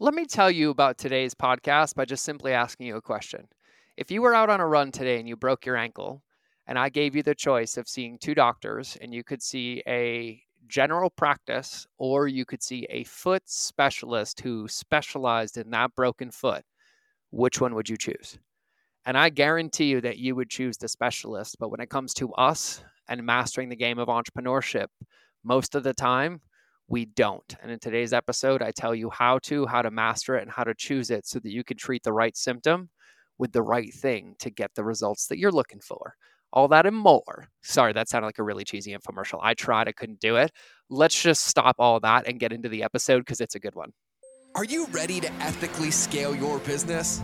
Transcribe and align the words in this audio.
Let 0.00 0.12
me 0.12 0.26
tell 0.26 0.50
you 0.50 0.70
about 0.70 0.98
today's 0.98 1.34
podcast 1.34 1.94
by 1.94 2.04
just 2.04 2.24
simply 2.24 2.52
asking 2.52 2.88
you 2.88 2.96
a 2.96 3.00
question. 3.00 3.46
If 3.96 4.10
you 4.10 4.22
were 4.22 4.34
out 4.34 4.50
on 4.50 4.60
a 4.60 4.66
run 4.66 4.90
today 4.90 5.20
and 5.20 5.28
you 5.28 5.36
broke 5.36 5.64
your 5.64 5.76
ankle, 5.76 6.20
and 6.66 6.76
I 6.76 6.88
gave 6.88 7.14
you 7.14 7.22
the 7.22 7.36
choice 7.36 7.76
of 7.76 7.86
seeing 7.86 8.18
two 8.18 8.34
doctors, 8.34 8.98
and 9.00 9.14
you 9.14 9.22
could 9.22 9.40
see 9.40 9.84
a 9.86 10.42
general 10.66 11.10
practice 11.10 11.86
or 11.96 12.26
you 12.26 12.44
could 12.44 12.60
see 12.60 12.88
a 12.90 13.04
foot 13.04 13.44
specialist 13.46 14.40
who 14.40 14.66
specialized 14.66 15.58
in 15.58 15.70
that 15.70 15.94
broken 15.94 16.32
foot, 16.32 16.64
which 17.30 17.60
one 17.60 17.76
would 17.76 17.88
you 17.88 17.96
choose? 17.96 18.36
And 19.06 19.16
I 19.16 19.28
guarantee 19.28 19.84
you 19.84 20.00
that 20.00 20.18
you 20.18 20.34
would 20.34 20.50
choose 20.50 20.76
the 20.76 20.88
specialist. 20.88 21.56
But 21.60 21.70
when 21.70 21.80
it 21.80 21.88
comes 21.88 22.14
to 22.14 22.32
us 22.32 22.82
and 23.08 23.24
mastering 23.24 23.68
the 23.68 23.76
game 23.76 24.00
of 24.00 24.08
entrepreneurship, 24.08 24.88
most 25.44 25.76
of 25.76 25.84
the 25.84 25.94
time, 25.94 26.40
we 26.88 27.06
don't. 27.06 27.56
And 27.62 27.70
in 27.70 27.78
today's 27.78 28.12
episode, 28.12 28.62
I 28.62 28.70
tell 28.70 28.94
you 28.94 29.10
how 29.10 29.38
to, 29.44 29.66
how 29.66 29.82
to 29.82 29.90
master 29.90 30.36
it, 30.36 30.42
and 30.42 30.50
how 30.50 30.64
to 30.64 30.74
choose 30.74 31.10
it 31.10 31.26
so 31.26 31.38
that 31.38 31.50
you 31.50 31.64
can 31.64 31.76
treat 31.76 32.02
the 32.02 32.12
right 32.12 32.36
symptom 32.36 32.90
with 33.38 33.52
the 33.52 33.62
right 33.62 33.92
thing 33.92 34.34
to 34.40 34.50
get 34.50 34.70
the 34.74 34.84
results 34.84 35.26
that 35.28 35.38
you're 35.38 35.52
looking 35.52 35.80
for. 35.80 36.14
All 36.52 36.68
that 36.68 36.86
and 36.86 36.96
more. 36.96 37.48
Sorry, 37.62 37.92
that 37.94 38.08
sounded 38.08 38.26
like 38.26 38.38
a 38.38 38.44
really 38.44 38.64
cheesy 38.64 38.94
infomercial. 38.94 39.40
I 39.42 39.54
tried, 39.54 39.88
I 39.88 39.92
couldn't 39.92 40.20
do 40.20 40.36
it. 40.36 40.52
Let's 40.88 41.20
just 41.20 41.46
stop 41.46 41.76
all 41.78 41.98
that 42.00 42.28
and 42.28 42.38
get 42.38 42.52
into 42.52 42.68
the 42.68 42.84
episode 42.84 43.20
because 43.20 43.40
it's 43.40 43.56
a 43.56 43.60
good 43.60 43.74
one. 43.74 43.92
Are 44.54 44.64
you 44.64 44.86
ready 44.92 45.18
to 45.18 45.32
ethically 45.40 45.90
scale 45.90 46.36
your 46.36 46.60
business? 46.60 47.20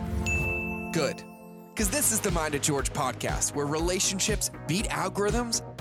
Good. 0.91 1.23
Because 1.73 1.89
this 1.89 2.11
is 2.11 2.19
the 2.19 2.31
Mind 2.31 2.55
of 2.55 2.61
George 2.61 2.91
podcast, 2.91 3.55
where 3.55 3.65
relationships 3.65 4.51
beat 4.67 4.89
algorithms 4.89 5.63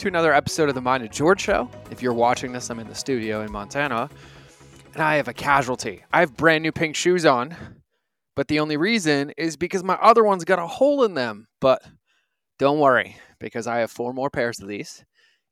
to 0.00 0.08
another 0.08 0.32
episode 0.32 0.70
of 0.70 0.74
the 0.74 0.80
Mind 0.80 1.04
of 1.04 1.10
George 1.10 1.42
Show. 1.42 1.68
If 1.90 2.00
you're 2.00 2.14
watching 2.14 2.52
this, 2.52 2.70
I'm 2.70 2.78
in 2.78 2.88
the 2.88 2.94
studio 2.94 3.42
in 3.42 3.52
Montana 3.52 4.08
and 4.94 5.02
I 5.02 5.16
have 5.16 5.28
a 5.28 5.34
casualty. 5.34 6.02
I 6.10 6.20
have 6.20 6.38
brand 6.38 6.62
new 6.62 6.72
pink 6.72 6.96
shoes 6.96 7.26
on, 7.26 7.54
but 8.34 8.48
the 8.48 8.60
only 8.60 8.78
reason 8.78 9.30
is 9.36 9.58
because 9.58 9.84
my 9.84 9.96
other 9.96 10.24
ones 10.24 10.46
got 10.46 10.58
a 10.58 10.66
hole 10.66 11.04
in 11.04 11.12
them. 11.12 11.48
But 11.60 11.82
don't 12.58 12.78
worry, 12.78 13.16
because 13.40 13.66
I 13.66 13.80
have 13.80 13.90
four 13.90 14.14
more 14.14 14.30
pairs 14.30 14.58
of 14.58 14.68
these 14.68 15.04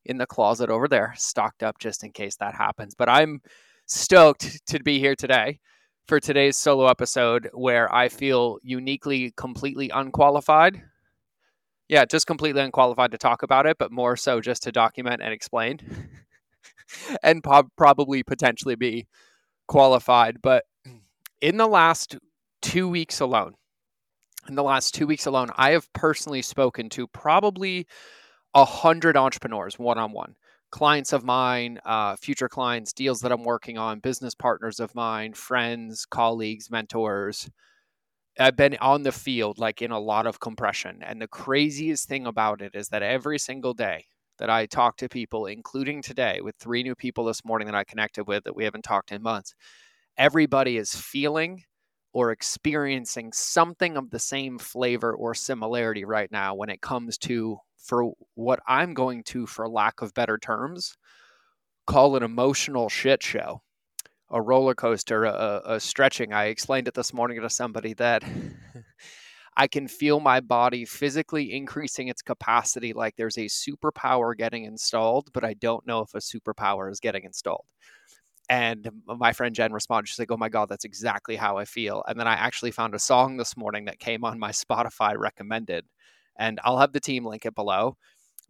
in 0.06 0.16
the 0.16 0.24
closet 0.24 0.70
over 0.70 0.88
there, 0.88 1.12
stocked 1.18 1.62
up 1.62 1.78
just 1.78 2.02
in 2.02 2.12
case 2.12 2.36
that 2.36 2.54
happens. 2.54 2.94
But 2.94 3.10
I'm 3.10 3.42
stoked 3.84 4.66
to 4.68 4.82
be 4.82 4.98
here 4.98 5.14
today 5.14 5.60
for 6.06 6.20
today's 6.20 6.56
solo 6.56 6.86
episode 6.86 7.50
where 7.52 7.94
I 7.94 8.08
feel 8.08 8.60
uniquely, 8.62 9.30
completely 9.36 9.90
unqualified. 9.90 10.82
Yeah, 11.88 12.04
just 12.04 12.26
completely 12.26 12.60
unqualified 12.60 13.12
to 13.12 13.18
talk 13.18 13.42
about 13.42 13.66
it, 13.66 13.78
but 13.78 13.90
more 13.90 14.16
so 14.16 14.40
just 14.40 14.62
to 14.64 14.72
document 14.72 15.22
and 15.22 15.32
explain. 15.32 15.80
and 17.22 17.42
po- 17.42 17.70
probably 17.76 18.22
potentially 18.22 18.74
be 18.74 19.06
qualified. 19.66 20.38
But 20.42 20.64
in 21.40 21.56
the 21.56 21.66
last 21.66 22.16
two 22.60 22.88
weeks 22.88 23.20
alone, 23.20 23.54
in 24.48 24.54
the 24.54 24.62
last 24.62 24.94
two 24.94 25.06
weeks 25.06 25.26
alone, 25.26 25.50
I 25.56 25.70
have 25.70 25.92
personally 25.92 26.42
spoken 26.42 26.88
to 26.90 27.06
probably 27.08 27.86
a 28.54 28.64
hundred 28.64 29.16
entrepreneurs 29.16 29.78
one 29.78 29.98
on 29.98 30.12
one, 30.12 30.34
clients 30.70 31.12
of 31.12 31.24
mine, 31.24 31.78
uh, 31.84 32.16
future 32.16 32.48
clients, 32.48 32.92
deals 32.92 33.20
that 33.20 33.32
I'm 33.32 33.44
working 33.44 33.78
on, 33.78 34.00
business 34.00 34.34
partners 34.34 34.80
of 34.80 34.94
mine, 34.94 35.34
friends, 35.34 36.06
colleagues, 36.06 36.70
mentors. 36.70 37.48
I've 38.38 38.56
been 38.56 38.76
on 38.80 39.02
the 39.02 39.12
field 39.12 39.58
like 39.58 39.82
in 39.82 39.90
a 39.90 39.98
lot 39.98 40.26
of 40.26 40.40
compression. 40.40 41.00
And 41.02 41.20
the 41.20 41.28
craziest 41.28 42.08
thing 42.08 42.26
about 42.26 42.62
it 42.62 42.74
is 42.74 42.88
that 42.88 43.02
every 43.02 43.38
single 43.38 43.74
day 43.74 44.04
that 44.38 44.48
I 44.48 44.66
talk 44.66 44.96
to 44.98 45.08
people, 45.08 45.46
including 45.46 46.02
today 46.02 46.40
with 46.40 46.54
three 46.56 46.82
new 46.82 46.94
people 46.94 47.24
this 47.24 47.44
morning 47.44 47.66
that 47.66 47.74
I 47.74 47.84
connected 47.84 48.24
with 48.24 48.44
that 48.44 48.54
we 48.54 48.64
haven't 48.64 48.84
talked 48.84 49.10
in 49.10 49.22
months, 49.22 49.54
everybody 50.16 50.76
is 50.76 50.94
feeling 50.94 51.64
or 52.12 52.30
experiencing 52.30 53.32
something 53.32 53.96
of 53.96 54.10
the 54.10 54.18
same 54.18 54.58
flavor 54.58 55.14
or 55.14 55.34
similarity 55.34 56.04
right 56.04 56.30
now 56.30 56.54
when 56.54 56.70
it 56.70 56.80
comes 56.80 57.18
to 57.18 57.58
for 57.76 58.12
what 58.34 58.60
I'm 58.66 58.94
going 58.94 59.24
to, 59.24 59.46
for 59.46 59.68
lack 59.68 60.00
of 60.02 60.14
better 60.14 60.38
terms, 60.38 60.96
call 61.86 62.16
an 62.16 62.22
emotional 62.22 62.88
shit 62.88 63.22
show, 63.22 63.62
a 64.30 64.40
roller 64.40 64.74
coaster, 64.74 65.24
a, 65.24 65.62
a 65.64 65.80
stretching. 65.80 66.32
I 66.32 66.46
explained 66.46 66.88
it 66.88 66.94
this 66.94 67.12
morning 67.12 67.40
to 67.40 67.50
somebody 67.50 67.94
that 67.94 68.22
I 69.56 69.66
can 69.66 69.88
feel 69.88 70.20
my 70.20 70.40
body 70.40 70.84
physically 70.84 71.52
increasing 71.52 72.08
its 72.08 72.22
capacity 72.22 72.92
like 72.92 73.16
there's 73.16 73.38
a 73.38 73.46
superpower 73.46 74.36
getting 74.36 74.64
installed, 74.64 75.30
but 75.32 75.44
I 75.44 75.54
don't 75.54 75.86
know 75.86 76.00
if 76.00 76.14
a 76.14 76.18
superpower 76.18 76.90
is 76.90 77.00
getting 77.00 77.24
installed. 77.24 77.64
And 78.50 78.88
my 79.06 79.32
friend 79.32 79.54
Jen 79.54 79.72
responded, 79.72 80.08
she's 80.08 80.18
like, 80.18 80.30
Oh 80.30 80.36
my 80.36 80.48
God, 80.48 80.68
that's 80.68 80.84
exactly 80.84 81.36
how 81.36 81.58
I 81.58 81.64
feel. 81.64 82.02
And 82.08 82.18
then 82.18 82.26
I 82.26 82.34
actually 82.34 82.70
found 82.70 82.94
a 82.94 82.98
song 82.98 83.36
this 83.36 83.56
morning 83.56 83.86
that 83.86 83.98
came 83.98 84.24
on 84.24 84.38
my 84.38 84.50
Spotify 84.52 85.16
recommended. 85.16 85.84
And 86.38 86.60
I'll 86.64 86.78
have 86.78 86.92
the 86.92 87.00
team 87.00 87.26
link 87.26 87.44
it 87.46 87.54
below. 87.54 87.96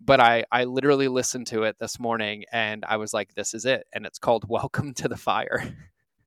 But 0.00 0.20
I, 0.20 0.44
I 0.52 0.64
literally 0.64 1.08
listened 1.08 1.48
to 1.48 1.64
it 1.64 1.76
this 1.80 1.98
morning 1.98 2.44
and 2.52 2.84
I 2.86 2.96
was 2.96 3.12
like, 3.12 3.34
This 3.34 3.54
is 3.54 3.64
it. 3.64 3.86
And 3.92 4.06
it's 4.06 4.18
called 4.18 4.44
Welcome 4.48 4.94
to 4.94 5.08
the 5.08 5.16
Fire. 5.16 5.76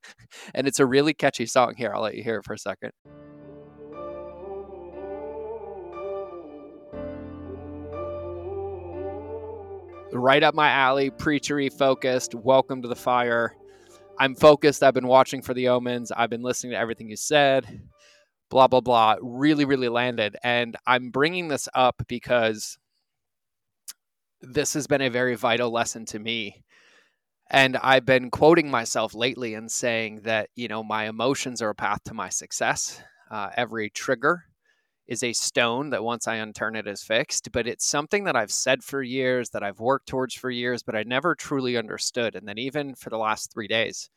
and 0.53 0.67
it's 0.67 0.79
a 0.79 0.85
really 0.85 1.13
catchy 1.13 1.45
song. 1.45 1.75
Here, 1.77 1.93
I'll 1.93 2.01
let 2.01 2.15
you 2.15 2.23
hear 2.23 2.37
it 2.37 2.45
for 2.45 2.53
a 2.53 2.59
second. 2.59 2.91
right 10.13 10.43
up 10.43 10.53
my 10.53 10.69
alley, 10.69 11.09
preachery 11.09 11.71
focused. 11.71 12.35
Welcome 12.35 12.81
to 12.81 12.87
the 12.87 12.95
fire. 12.95 13.55
I'm 14.19 14.35
focused. 14.35 14.83
I've 14.83 14.93
been 14.93 15.07
watching 15.07 15.41
for 15.41 15.53
the 15.53 15.69
omens. 15.69 16.11
I've 16.11 16.29
been 16.29 16.41
listening 16.41 16.73
to 16.73 16.77
everything 16.77 17.09
you 17.09 17.15
said. 17.15 17.81
Blah, 18.49 18.67
blah, 18.67 18.81
blah. 18.81 19.15
Really, 19.21 19.65
really 19.65 19.89
landed. 19.89 20.35
And 20.43 20.75
I'm 20.85 21.09
bringing 21.09 21.47
this 21.47 21.69
up 21.73 22.03
because 22.07 22.77
this 24.41 24.73
has 24.73 24.87
been 24.87 25.01
a 25.01 25.09
very 25.09 25.35
vital 25.35 25.71
lesson 25.71 26.05
to 26.07 26.19
me. 26.19 26.63
And 27.49 27.77
I've 27.77 28.05
been 28.05 28.31
quoting 28.31 28.71
myself 28.71 29.13
lately 29.13 29.53
and 29.53 29.69
saying 29.69 30.21
that, 30.21 30.49
you 30.55 30.67
know, 30.67 30.83
my 30.83 31.07
emotions 31.07 31.61
are 31.61 31.69
a 31.69 31.75
path 31.75 32.03
to 32.05 32.13
my 32.13 32.29
success. 32.29 33.01
Uh, 33.29 33.49
every 33.55 33.89
trigger 33.89 34.45
is 35.07 35.23
a 35.23 35.33
stone 35.33 35.89
that 35.89 36.03
once 36.03 36.27
I 36.27 36.37
unturn 36.37 36.77
it 36.77 36.87
is 36.87 37.03
fixed, 37.03 37.51
but 37.51 37.67
it's 37.67 37.85
something 37.85 38.23
that 38.23 38.37
I've 38.37 38.51
said 38.51 38.83
for 38.83 39.03
years, 39.03 39.49
that 39.49 39.63
I've 39.63 39.79
worked 39.79 40.07
towards 40.07 40.33
for 40.33 40.49
years, 40.49 40.83
but 40.83 40.95
I 40.95 41.03
never 41.03 41.35
truly 41.35 41.75
understood. 41.75 42.35
And 42.35 42.47
then 42.47 42.57
even 42.57 42.95
for 42.95 43.09
the 43.09 43.17
last 43.17 43.51
three 43.51 43.67
days, 43.67 44.09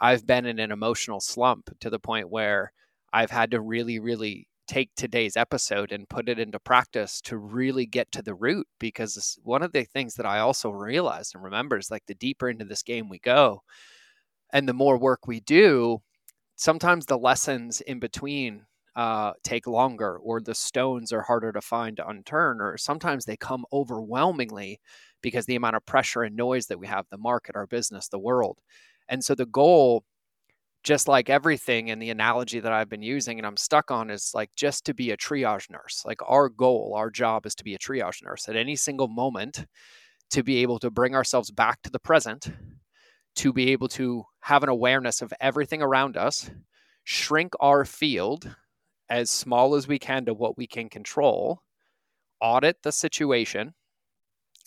I've 0.00 0.26
been 0.26 0.44
in 0.44 0.58
an 0.58 0.72
emotional 0.72 1.20
slump 1.20 1.70
to 1.80 1.90
the 1.90 2.00
point 2.00 2.30
where 2.30 2.72
I've 3.12 3.30
had 3.30 3.52
to 3.52 3.60
really, 3.60 4.00
really 4.00 4.48
take 4.66 4.90
today's 4.96 5.36
episode 5.36 5.92
and 5.92 6.08
put 6.08 6.28
it 6.28 6.38
into 6.38 6.58
practice 6.58 7.20
to 7.22 7.36
really 7.36 7.86
get 7.86 8.10
to 8.12 8.22
the 8.22 8.34
root 8.34 8.66
because 8.78 9.38
one 9.42 9.62
of 9.62 9.72
the 9.72 9.84
things 9.84 10.14
that 10.14 10.26
I 10.26 10.38
also 10.38 10.70
realized 10.70 11.34
and 11.34 11.44
remember 11.44 11.78
is 11.78 11.90
like 11.90 12.04
the 12.06 12.14
deeper 12.14 12.48
into 12.48 12.64
this 12.64 12.82
game 12.82 13.08
we 13.08 13.18
go 13.18 13.62
and 14.52 14.68
the 14.68 14.72
more 14.72 14.96
work 14.96 15.26
we 15.26 15.40
do, 15.40 16.00
sometimes 16.56 17.06
the 17.06 17.18
lessons 17.18 17.80
in 17.82 17.98
between 17.98 18.64
uh, 18.96 19.32
take 19.42 19.66
longer 19.66 20.18
or 20.18 20.40
the 20.40 20.54
stones 20.54 21.12
are 21.12 21.22
harder 21.22 21.52
to 21.52 21.60
find 21.60 21.96
to 21.96 22.04
unturn 22.04 22.60
or 22.60 22.78
sometimes 22.78 23.24
they 23.24 23.36
come 23.36 23.64
overwhelmingly 23.72 24.80
because 25.20 25.46
the 25.46 25.56
amount 25.56 25.74
of 25.74 25.84
pressure 25.84 26.22
and 26.22 26.36
noise 26.36 26.66
that 26.66 26.78
we 26.78 26.86
have 26.86 27.06
the 27.10 27.18
market 27.18 27.56
our 27.56 27.66
business 27.66 28.08
the 28.08 28.18
world. 28.18 28.58
And 29.08 29.24
so 29.24 29.34
the 29.34 29.46
goal 29.46 30.04
just 30.84 31.08
like 31.08 31.28
everything 31.28 31.88
in 31.88 31.98
the 31.98 32.10
analogy 32.10 32.60
that 32.60 32.72
i've 32.72 32.88
been 32.88 33.02
using 33.02 33.38
and 33.38 33.46
i'm 33.46 33.56
stuck 33.56 33.90
on 33.90 34.10
is 34.10 34.30
like 34.34 34.50
just 34.54 34.84
to 34.84 34.94
be 34.94 35.10
a 35.10 35.16
triage 35.16 35.70
nurse 35.70 36.02
like 36.06 36.20
our 36.26 36.48
goal 36.48 36.94
our 36.96 37.10
job 37.10 37.46
is 37.46 37.54
to 37.54 37.64
be 37.64 37.74
a 37.74 37.78
triage 37.78 38.22
nurse 38.22 38.48
at 38.48 38.56
any 38.56 38.76
single 38.76 39.08
moment 39.08 39.66
to 40.30 40.42
be 40.42 40.58
able 40.58 40.78
to 40.78 40.90
bring 40.90 41.14
ourselves 41.14 41.50
back 41.50 41.82
to 41.82 41.90
the 41.90 41.98
present 41.98 42.50
to 43.34 43.52
be 43.52 43.72
able 43.72 43.88
to 43.88 44.24
have 44.40 44.62
an 44.62 44.68
awareness 44.68 45.22
of 45.22 45.32
everything 45.40 45.82
around 45.82 46.16
us 46.16 46.50
shrink 47.04 47.52
our 47.60 47.84
field 47.84 48.54
as 49.08 49.30
small 49.30 49.74
as 49.74 49.86
we 49.86 49.98
can 49.98 50.24
to 50.24 50.34
what 50.34 50.56
we 50.56 50.66
can 50.66 50.88
control, 50.88 51.62
audit 52.40 52.82
the 52.82 52.92
situation, 52.92 53.74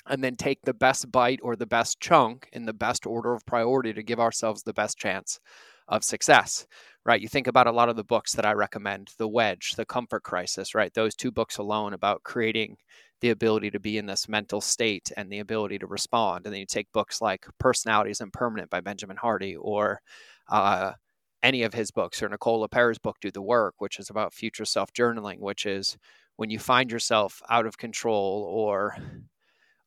and 0.07 0.23
then 0.23 0.35
take 0.35 0.61
the 0.61 0.73
best 0.73 1.11
bite 1.11 1.39
or 1.43 1.55
the 1.55 1.65
best 1.65 1.99
chunk 1.99 2.47
in 2.53 2.65
the 2.65 2.73
best 2.73 3.05
order 3.05 3.33
of 3.33 3.45
priority 3.45 3.93
to 3.93 4.03
give 4.03 4.19
ourselves 4.19 4.63
the 4.63 4.73
best 4.73 4.97
chance 4.97 5.39
of 5.87 6.03
success, 6.03 6.67
right? 7.05 7.21
You 7.21 7.27
think 7.27 7.47
about 7.47 7.67
a 7.67 7.71
lot 7.71 7.89
of 7.89 7.95
the 7.95 8.03
books 8.03 8.33
that 8.33 8.45
I 8.45 8.53
recommend, 8.53 9.09
The 9.17 9.27
Wedge, 9.27 9.73
The 9.75 9.85
Comfort 9.85 10.23
Crisis, 10.23 10.75
right? 10.75 10.93
Those 10.93 11.15
two 11.15 11.31
books 11.31 11.57
alone 11.57 11.93
about 11.93 12.23
creating 12.23 12.77
the 13.21 13.29
ability 13.31 13.71
to 13.71 13.79
be 13.79 13.97
in 13.97 14.05
this 14.05 14.29
mental 14.29 14.61
state 14.61 15.11
and 15.17 15.31
the 15.31 15.39
ability 15.39 15.79
to 15.79 15.87
respond. 15.87 16.45
And 16.45 16.53
then 16.53 16.59
you 16.59 16.65
take 16.65 16.91
books 16.91 17.21
like 17.21 17.45
Personality 17.59 18.11
Isn't 18.11 18.33
Permanent 18.33 18.69
by 18.69 18.81
Benjamin 18.81 19.17
Hardy 19.17 19.55
or 19.55 20.01
uh, 20.49 20.93
any 21.41 21.63
of 21.63 21.73
his 21.73 21.91
books 21.91 22.21
or 22.21 22.29
Nicole 22.29 22.67
LePera's 22.67 22.99
book, 22.99 23.17
Do 23.21 23.31
the 23.31 23.41
Work, 23.41 23.75
which 23.79 23.99
is 23.99 24.09
about 24.09 24.33
future 24.33 24.65
self 24.65 24.91
journaling, 24.93 25.39
which 25.39 25.65
is 25.65 25.97
when 26.35 26.49
you 26.49 26.59
find 26.59 26.91
yourself 26.91 27.41
out 27.49 27.65
of 27.65 27.77
control 27.77 28.47
or 28.49 28.95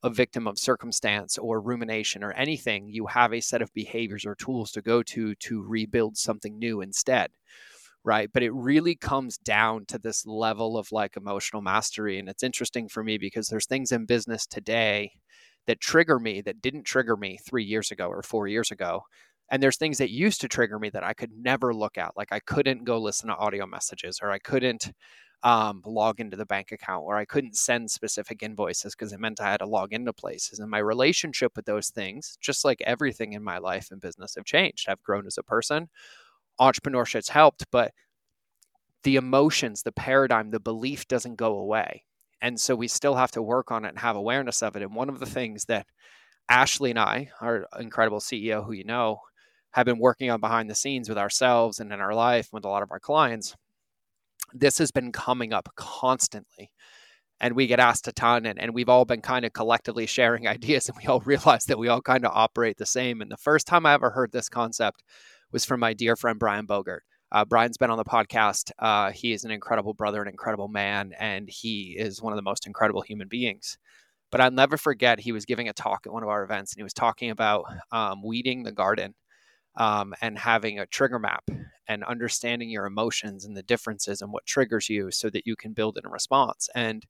a 0.02 0.10
victim 0.10 0.46
of 0.46 0.58
circumstance 0.58 1.36
or 1.38 1.60
rumination 1.60 2.24
or 2.24 2.32
anything, 2.32 2.88
you 2.88 3.06
have 3.06 3.32
a 3.32 3.40
set 3.40 3.62
of 3.62 3.72
behaviors 3.74 4.24
or 4.24 4.34
tools 4.34 4.72
to 4.72 4.82
go 4.82 5.02
to 5.02 5.34
to 5.36 5.62
rebuild 5.62 6.16
something 6.16 6.58
new 6.58 6.80
instead. 6.80 7.30
Right. 8.02 8.30
But 8.32 8.42
it 8.42 8.52
really 8.54 8.94
comes 8.94 9.36
down 9.36 9.84
to 9.86 9.98
this 9.98 10.24
level 10.26 10.78
of 10.78 10.90
like 10.90 11.16
emotional 11.16 11.60
mastery. 11.60 12.18
And 12.18 12.30
it's 12.30 12.42
interesting 12.42 12.88
for 12.88 13.04
me 13.04 13.18
because 13.18 13.48
there's 13.48 13.66
things 13.66 13.92
in 13.92 14.06
business 14.06 14.46
today 14.46 15.12
that 15.66 15.80
trigger 15.80 16.18
me 16.18 16.40
that 16.42 16.62
didn't 16.62 16.84
trigger 16.84 17.16
me 17.16 17.38
three 17.44 17.64
years 17.64 17.90
ago 17.90 18.08
or 18.08 18.22
four 18.22 18.48
years 18.48 18.70
ago. 18.70 19.02
And 19.50 19.62
there's 19.62 19.76
things 19.76 19.98
that 19.98 20.10
used 20.10 20.40
to 20.40 20.48
trigger 20.48 20.78
me 20.78 20.88
that 20.90 21.04
I 21.04 21.12
could 21.12 21.32
never 21.36 21.74
look 21.74 21.98
at. 21.98 22.16
Like 22.16 22.32
I 22.32 22.40
couldn't 22.40 22.84
go 22.84 22.98
listen 22.98 23.28
to 23.28 23.36
audio 23.36 23.66
messages 23.66 24.20
or 24.22 24.30
I 24.30 24.38
couldn't 24.38 24.92
um, 25.42 25.82
log 25.86 26.20
into 26.20 26.36
the 26.36 26.44
bank 26.44 26.70
account 26.72 27.04
where 27.04 27.16
I 27.16 27.24
couldn't 27.24 27.56
send 27.56 27.90
specific 27.90 28.42
invoices 28.42 28.94
because 28.94 29.12
it 29.12 29.20
meant 29.20 29.40
I 29.40 29.50
had 29.50 29.60
to 29.60 29.66
log 29.66 29.92
into 29.92 30.12
places. 30.12 30.58
And 30.58 30.70
my 30.70 30.78
relationship 30.78 31.52
with 31.56 31.64
those 31.64 31.88
things, 31.88 32.36
just 32.40 32.64
like 32.64 32.82
everything 32.84 33.32
in 33.32 33.42
my 33.42 33.58
life 33.58 33.90
and 33.90 34.00
business, 34.00 34.34
have 34.34 34.44
changed. 34.44 34.88
I've 34.88 35.02
grown 35.02 35.26
as 35.26 35.38
a 35.38 35.42
person. 35.42 35.88
Entrepreneurship's 36.60 37.30
helped, 37.30 37.64
but 37.70 37.92
the 39.02 39.16
emotions, 39.16 39.82
the 39.82 39.92
paradigm, 39.92 40.50
the 40.50 40.60
belief 40.60 41.08
doesn't 41.08 41.36
go 41.36 41.56
away. 41.58 42.04
And 42.42 42.60
so 42.60 42.74
we 42.74 42.88
still 42.88 43.14
have 43.14 43.30
to 43.32 43.42
work 43.42 43.70
on 43.70 43.86
it 43.86 43.90
and 43.90 43.98
have 43.98 44.16
awareness 44.16 44.62
of 44.62 44.76
it. 44.76 44.82
And 44.82 44.94
one 44.94 45.08
of 45.08 45.20
the 45.20 45.26
things 45.26 45.64
that 45.66 45.86
Ashley 46.50 46.90
and 46.90 46.98
I, 46.98 47.30
our 47.40 47.66
incredible 47.78 48.20
CEO, 48.20 48.64
who 48.64 48.72
you 48.72 48.84
know, 48.84 49.20
have 49.70 49.86
been 49.86 49.98
working 49.98 50.30
on 50.30 50.40
behind 50.40 50.68
the 50.68 50.74
scenes 50.74 51.08
with 51.08 51.16
ourselves 51.16 51.80
and 51.80 51.92
in 51.92 52.00
our 52.00 52.14
life 52.14 52.48
with 52.52 52.64
a 52.64 52.68
lot 52.68 52.82
of 52.82 52.90
our 52.90 53.00
clients 53.00 53.56
this 54.52 54.78
has 54.78 54.90
been 54.90 55.12
coming 55.12 55.52
up 55.52 55.68
constantly 55.76 56.70
and 57.40 57.56
we 57.56 57.66
get 57.66 57.80
asked 57.80 58.06
a 58.06 58.12
ton 58.12 58.44
and, 58.44 58.60
and 58.60 58.74
we've 58.74 58.88
all 58.88 59.04
been 59.04 59.22
kind 59.22 59.44
of 59.44 59.52
collectively 59.52 60.06
sharing 60.06 60.46
ideas 60.56 60.88
and 60.88 60.96
we 60.98 61.06
all 61.06 61.20
realize 61.20 61.64
that 61.66 61.78
we 61.78 61.88
all 61.88 62.02
kind 62.02 62.24
of 62.24 62.32
operate 62.34 62.76
the 62.76 62.86
same 62.86 63.20
and 63.20 63.30
the 63.30 63.36
first 63.36 63.66
time 63.66 63.86
i 63.86 63.94
ever 63.94 64.10
heard 64.10 64.32
this 64.32 64.48
concept 64.48 65.02
was 65.52 65.64
from 65.64 65.80
my 65.80 65.92
dear 65.92 66.16
friend 66.16 66.38
brian 66.38 66.66
bogert 66.66 67.00
uh, 67.32 67.44
brian's 67.44 67.78
been 67.78 67.90
on 67.90 67.98
the 67.98 68.04
podcast 68.04 68.70
uh, 68.80 69.10
he 69.12 69.32
is 69.32 69.44
an 69.44 69.50
incredible 69.50 69.94
brother 69.94 70.20
an 70.20 70.28
incredible 70.28 70.68
man 70.68 71.12
and 71.18 71.48
he 71.48 71.96
is 71.98 72.20
one 72.20 72.32
of 72.32 72.36
the 72.36 72.42
most 72.42 72.66
incredible 72.66 73.02
human 73.02 73.28
beings. 73.28 73.78
But 74.32 74.40
i'll 74.40 74.50
never 74.50 74.76
forget 74.76 75.20
he 75.20 75.32
was 75.32 75.44
giving 75.44 75.68
a 75.68 75.72
talk 75.72 76.06
at 76.06 76.12
one 76.12 76.22
of 76.22 76.28
our 76.28 76.44
events 76.44 76.72
and 76.72 76.78
he 76.78 76.84
was 76.84 76.92
talking 76.92 77.30
about 77.30 77.64
um, 77.92 78.22
weeding 78.24 78.62
the 78.62 78.72
garden 78.72 79.14
um, 79.76 80.14
and 80.20 80.38
having 80.38 80.78
a 80.78 80.86
trigger 80.86 81.18
map 81.18 81.44
and 81.88 82.04
understanding 82.04 82.70
your 82.70 82.86
emotions 82.86 83.44
and 83.44 83.56
the 83.56 83.62
differences 83.62 84.22
and 84.22 84.32
what 84.32 84.46
triggers 84.46 84.88
you 84.88 85.10
so 85.10 85.30
that 85.30 85.46
you 85.46 85.56
can 85.56 85.72
build 85.72 85.98
in 85.98 86.06
a 86.06 86.10
response. 86.10 86.68
And 86.74 87.04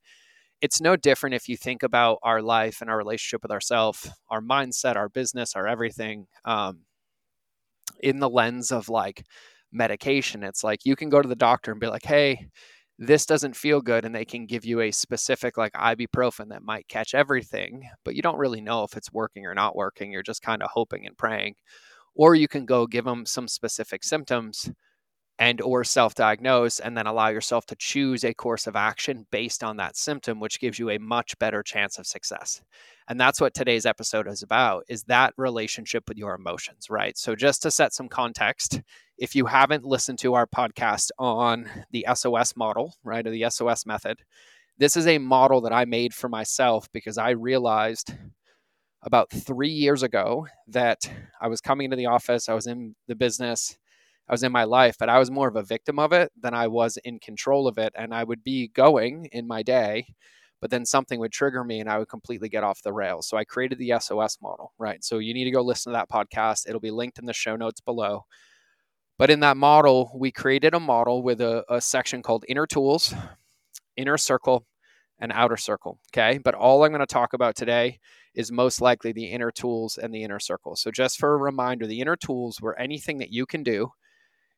it's 0.61 0.81
no 0.81 0.97
different 0.97 1.35
if 1.35 1.49
you 1.49 1.57
think 1.57 1.83
about 1.83 2.19
our 2.23 2.43
life 2.43 2.81
and 2.81 2.91
our 2.91 2.97
relationship 2.97 3.43
with 3.43 3.51
ourselves, 3.51 4.11
our 4.29 4.41
mindset, 4.43 4.97
our 4.97 5.09
business, 5.09 5.57
our 5.57 5.67
everything 5.67 6.27
um, 6.45 6.81
in 8.01 8.19
the 8.19 8.29
lens 8.29 8.73
of 8.73 8.89
like 8.89 9.25
medication. 9.73 10.43
It's 10.43 10.65
like 10.65 10.85
you 10.85 10.97
can 10.97 11.09
go 11.09 11.23
to 11.23 11.29
the 11.29 11.37
doctor 11.37 11.71
and 11.73 11.81
be 11.81 11.87
like, 11.87 12.05
hey, 12.05 12.49
this 12.99 13.25
doesn't 13.25 13.57
feel 13.57 13.81
good 13.81 14.05
and 14.05 14.15
they 14.15 14.27
can 14.27 14.45
give 14.45 14.67
you 14.67 14.81
a 14.81 14.91
specific 14.91 15.57
like 15.57 15.73
ibuprofen 15.73 16.51
that 16.51 16.63
might 16.63 16.87
catch 16.87 17.15
everything 17.15 17.89
but 18.05 18.15
you 18.15 18.21
don't 18.21 18.37
really 18.37 18.61
know 18.61 18.85
if 18.85 18.95
it's 18.95 19.11
working 19.11 19.47
or 19.47 19.55
not 19.55 19.75
working 19.75 20.13
you're 20.13 20.23
just 20.23 20.43
kind 20.43 20.63
of 20.63 20.69
hoping 20.71 21.07
and 21.07 21.17
praying 21.17 21.55
or 22.15 22.35
you 22.35 22.49
can 22.49 22.67
go 22.67 22.87
give 22.87 23.05
them 23.05 23.27
some 23.27 23.49
specific 23.49 24.05
symptoms 24.05 24.71
and 25.39 25.63
or 25.63 25.83
self-diagnose 25.83 26.81
and 26.81 26.97
then 26.97 27.07
allow 27.07 27.29
yourself 27.29 27.65
to 27.65 27.75
choose 27.77 28.25
a 28.25 28.35
course 28.35 28.67
of 28.67 28.77
action 28.77 29.27
based 29.33 29.65
on 29.65 29.79
that 29.79 29.97
symptom 29.97 30.39
which 30.39 30.61
gives 30.61 30.79
you 30.79 30.91
a 30.91 30.99
much 30.99 31.37
better 31.39 31.63
chance 31.63 31.99
of 31.99 32.07
success. 32.07 32.61
And 33.09 33.19
that's 33.19 33.41
what 33.41 33.55
today's 33.55 33.87
episode 33.87 34.29
is 34.29 34.43
about 34.43 34.85
is 34.89 35.03
that 35.05 35.33
relationship 35.39 36.05
with 36.09 36.19
your 36.19 36.35
emotions 36.35 36.91
right? 36.91 37.17
So 37.17 37.35
just 37.35 37.63
to 37.63 37.71
set 37.71 37.95
some 37.95 38.09
context 38.09 38.83
if 39.21 39.35
you 39.35 39.47
haven't 39.47 39.85
listened 39.85 40.19
to 40.19 40.35
our 40.35 40.47
podcast 40.47 41.11
on 41.19 41.69
the 41.91 42.07
sos 42.15 42.57
model 42.57 42.95
right 43.03 43.27
or 43.27 43.31
the 43.31 43.49
sos 43.51 43.87
method 43.87 44.23
this 44.79 44.97
is 44.97 45.07
a 45.07 45.19
model 45.19 45.61
that 45.61 45.73
i 45.75 45.85
made 45.85 46.15
for 46.15 46.29
myself 46.29 46.89
because 46.93 47.19
i 47.19 47.31
realized 47.31 48.15
about 49.03 49.31
three 49.31 49.71
years 49.71 50.03
ago 50.03 50.47
that 50.69 51.11
I 51.41 51.49
was 51.49 51.61
coming 51.61 51.87
into 51.87 51.97
the 51.97 52.07
office, 52.07 52.49
I 52.49 52.55
was 52.55 52.67
in 52.67 52.95
the 53.07 53.15
business, 53.15 53.77
I 54.29 54.33
was 54.33 54.43
in 54.43 54.53
my 54.53 54.65
life, 54.65 54.97
but 54.99 55.09
I 55.09 55.19
was 55.19 55.31
more 55.31 55.49
of 55.49 55.57
a 55.57 55.63
victim 55.63 55.99
of 55.99 56.13
it 56.13 56.31
than 56.41 56.55
I 56.55 56.69
was 56.69 56.99
in 56.99 57.19
control 57.19 57.67
of 57.67 57.79
it. 57.79 57.93
And 57.97 58.15
I 58.15 58.23
would 58.23 58.45
be 58.45 58.69
going 58.69 59.29
in 59.33 59.47
my 59.49 59.63
day, 59.63 60.07
but 60.61 60.71
then 60.71 60.85
something 60.85 61.19
would 61.19 61.33
trigger 61.33 61.65
me 61.65 61.81
and 61.81 61.91
I 61.91 61.99
would 61.99 62.09
completely 62.09 62.49
get 62.49 62.63
off 62.63 62.83
the 62.83 62.93
rails. 62.93 63.27
So 63.27 63.37
I 63.37 63.45
created 63.45 63.79
the 63.79 63.95
SOS 63.99 64.39
model, 64.41 64.73
right? 64.79 65.03
So 65.03 65.19
you 65.19 65.35
need 65.35 65.45
to 65.45 65.51
go 65.51 65.63
listen 65.63 65.93
to 65.93 65.97
that 65.97 66.11
podcast. 66.11 66.69
It'll 66.69 66.81
be 66.81 66.93
linked 66.93 67.19
in 67.19 67.27
the 67.27 67.33
show 67.33 67.57
notes 67.57 67.81
below. 67.81 68.25
But 69.19 69.31
in 69.31 69.41
that 69.41 69.57
model, 69.57 70.13
we 70.15 70.31
created 70.31 70.75
a 70.75 70.81
model 70.81 71.23
with 71.23 71.41
a, 71.41 71.65
a 71.69 71.81
section 71.81 72.23
called 72.23 72.45
Inner 72.49 72.67
Tools, 72.67 73.13
Inner 73.97 74.17
Circle, 74.17 74.65
and 75.19 75.33
Outer 75.33 75.57
Circle. 75.57 75.99
Okay. 76.15 76.39
But 76.39 76.55
all 76.55 76.85
I'm 76.85 76.93
going 76.93 77.01
to 77.01 77.07
talk 77.07 77.33
about 77.33 77.57
today 77.57 77.99
is 78.35 78.53
most 78.53 78.81
likely 78.81 79.13
the 79.13 79.27
inner 79.27 79.51
tools 79.51 79.99
and 79.99 80.15
the 80.15 80.23
inner 80.23 80.41
circle. 80.41 80.77
So, 80.77 80.91
just 80.91 81.19
for 81.19 81.35
a 81.35 81.39
reminder, 81.39 81.87
the 81.87 82.01
inner 82.01 82.17
tools 82.17 82.61
were 82.61 82.79
anything 82.79 83.19
that 83.19 83.33
you 83.33 83.47
can 83.47 83.63
do 83.63 83.91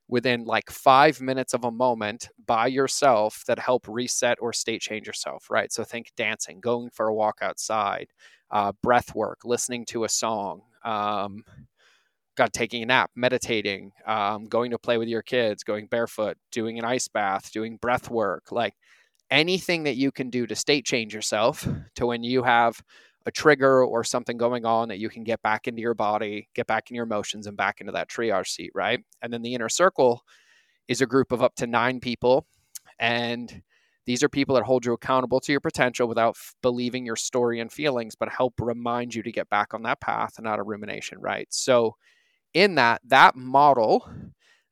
within 0.09 0.45
like 0.45 0.71
five 0.71 1.21
minutes 1.21 1.55
of 1.55 1.65
a 1.65 1.71
moment 1.71 2.29
by 2.47 2.67
yourself 2.67 3.45
that 3.47 3.59
help 3.59 3.87
reset 3.89 4.39
or 4.41 4.53
state 4.53 4.83
change 4.83 5.07
yourself, 5.07 5.51
right? 5.51 5.73
So, 5.73 5.85
think 5.85 6.13
dancing, 6.17 6.61
going 6.61 6.91
for 6.91 7.09
a 7.09 7.15
walk 7.15 7.39
outside, 7.43 8.09
uh, 8.51 8.73
breath 8.83 9.15
work, 9.15 9.41
listening 9.45 9.87
to 9.87 10.05
a 10.05 10.09
song. 10.09 10.63
Um, 10.85 11.45
God, 12.37 12.53
taking 12.53 12.83
a 12.83 12.87
nap, 12.87 13.11
meditating, 13.15 13.93
um, 14.07 14.47
going 14.47 14.71
to 14.71 14.79
play 14.79 14.97
with 14.97 15.09
your 15.09 15.23
kids, 15.23 15.65
going 15.65 15.87
barefoot, 15.87 16.39
doing 16.51 16.79
an 16.79 16.85
ice 16.85 17.09
bath, 17.09 17.53
doing 17.53 17.77
breath 17.77 18.11
work, 18.11 18.51
like 18.51 18.75
anything 19.31 19.85
that 19.85 19.97
you 19.97 20.13
can 20.13 20.31
do 20.31 20.47
to 20.47 20.57
state 20.57 20.85
change 20.87 21.15
yourself 21.15 21.67
to 21.97 22.07
when 22.07 22.23
you 22.23 22.43
have 22.45 22.83
a 23.27 23.31
trigger 23.31 23.85
or 23.85 24.05
something 24.05 24.37
going 24.37 24.65
on 24.65 24.89
that 24.89 24.99
you 24.99 25.09
can 25.09 25.25
get 25.25 25.43
back 25.43 25.69
into 25.69 25.81
your 25.81 25.95
body, 25.95 26.49
get 26.55 26.67
back 26.67 26.91
in 26.91 26.97
your 26.97 27.05
emotions, 27.05 27.47
and 27.47 27.57
back 27.57 27.81
into 27.81 27.93
that 27.93 28.09
triage 28.09 28.49
seat, 28.49 28.71
right? 28.75 29.01
And 29.23 29.33
then 29.33 29.43
the 29.43 29.55
inner 29.55 29.69
circle 29.69 30.23
is 30.89 31.01
a 31.01 31.07
group 31.07 31.33
of 31.33 31.43
up 31.43 31.55
to 31.57 31.67
nine 31.67 32.01
people. 32.01 32.47
And 32.99 33.63
these 34.05 34.23
are 34.23 34.29
people 34.29 34.55
that 34.57 34.65
hold 34.65 34.85
you 34.85 34.93
accountable 34.93 35.41
to 35.41 35.53
your 35.53 35.61
potential 35.61 36.09
without 36.09 36.35
f- 36.37 36.55
believing 36.61 37.07
your 37.07 37.17
story 37.17 37.61
and 37.61 37.73
feelings, 37.73 38.17
but 38.17 38.29
help 38.29 38.55
remind 38.61 39.15
you 39.15 39.23
to 39.23 39.33
get 39.33 39.49
back 39.49 39.75
on 39.75 39.83
that 39.83 40.01
path 40.01 40.39
and 40.39 40.47
out 40.47 40.59
of 40.59 40.67
rumination, 40.67 41.19
right? 41.21 41.47
So, 41.51 41.97
in 42.53 42.75
that, 42.75 43.01
that 43.07 43.35
model 43.35 44.11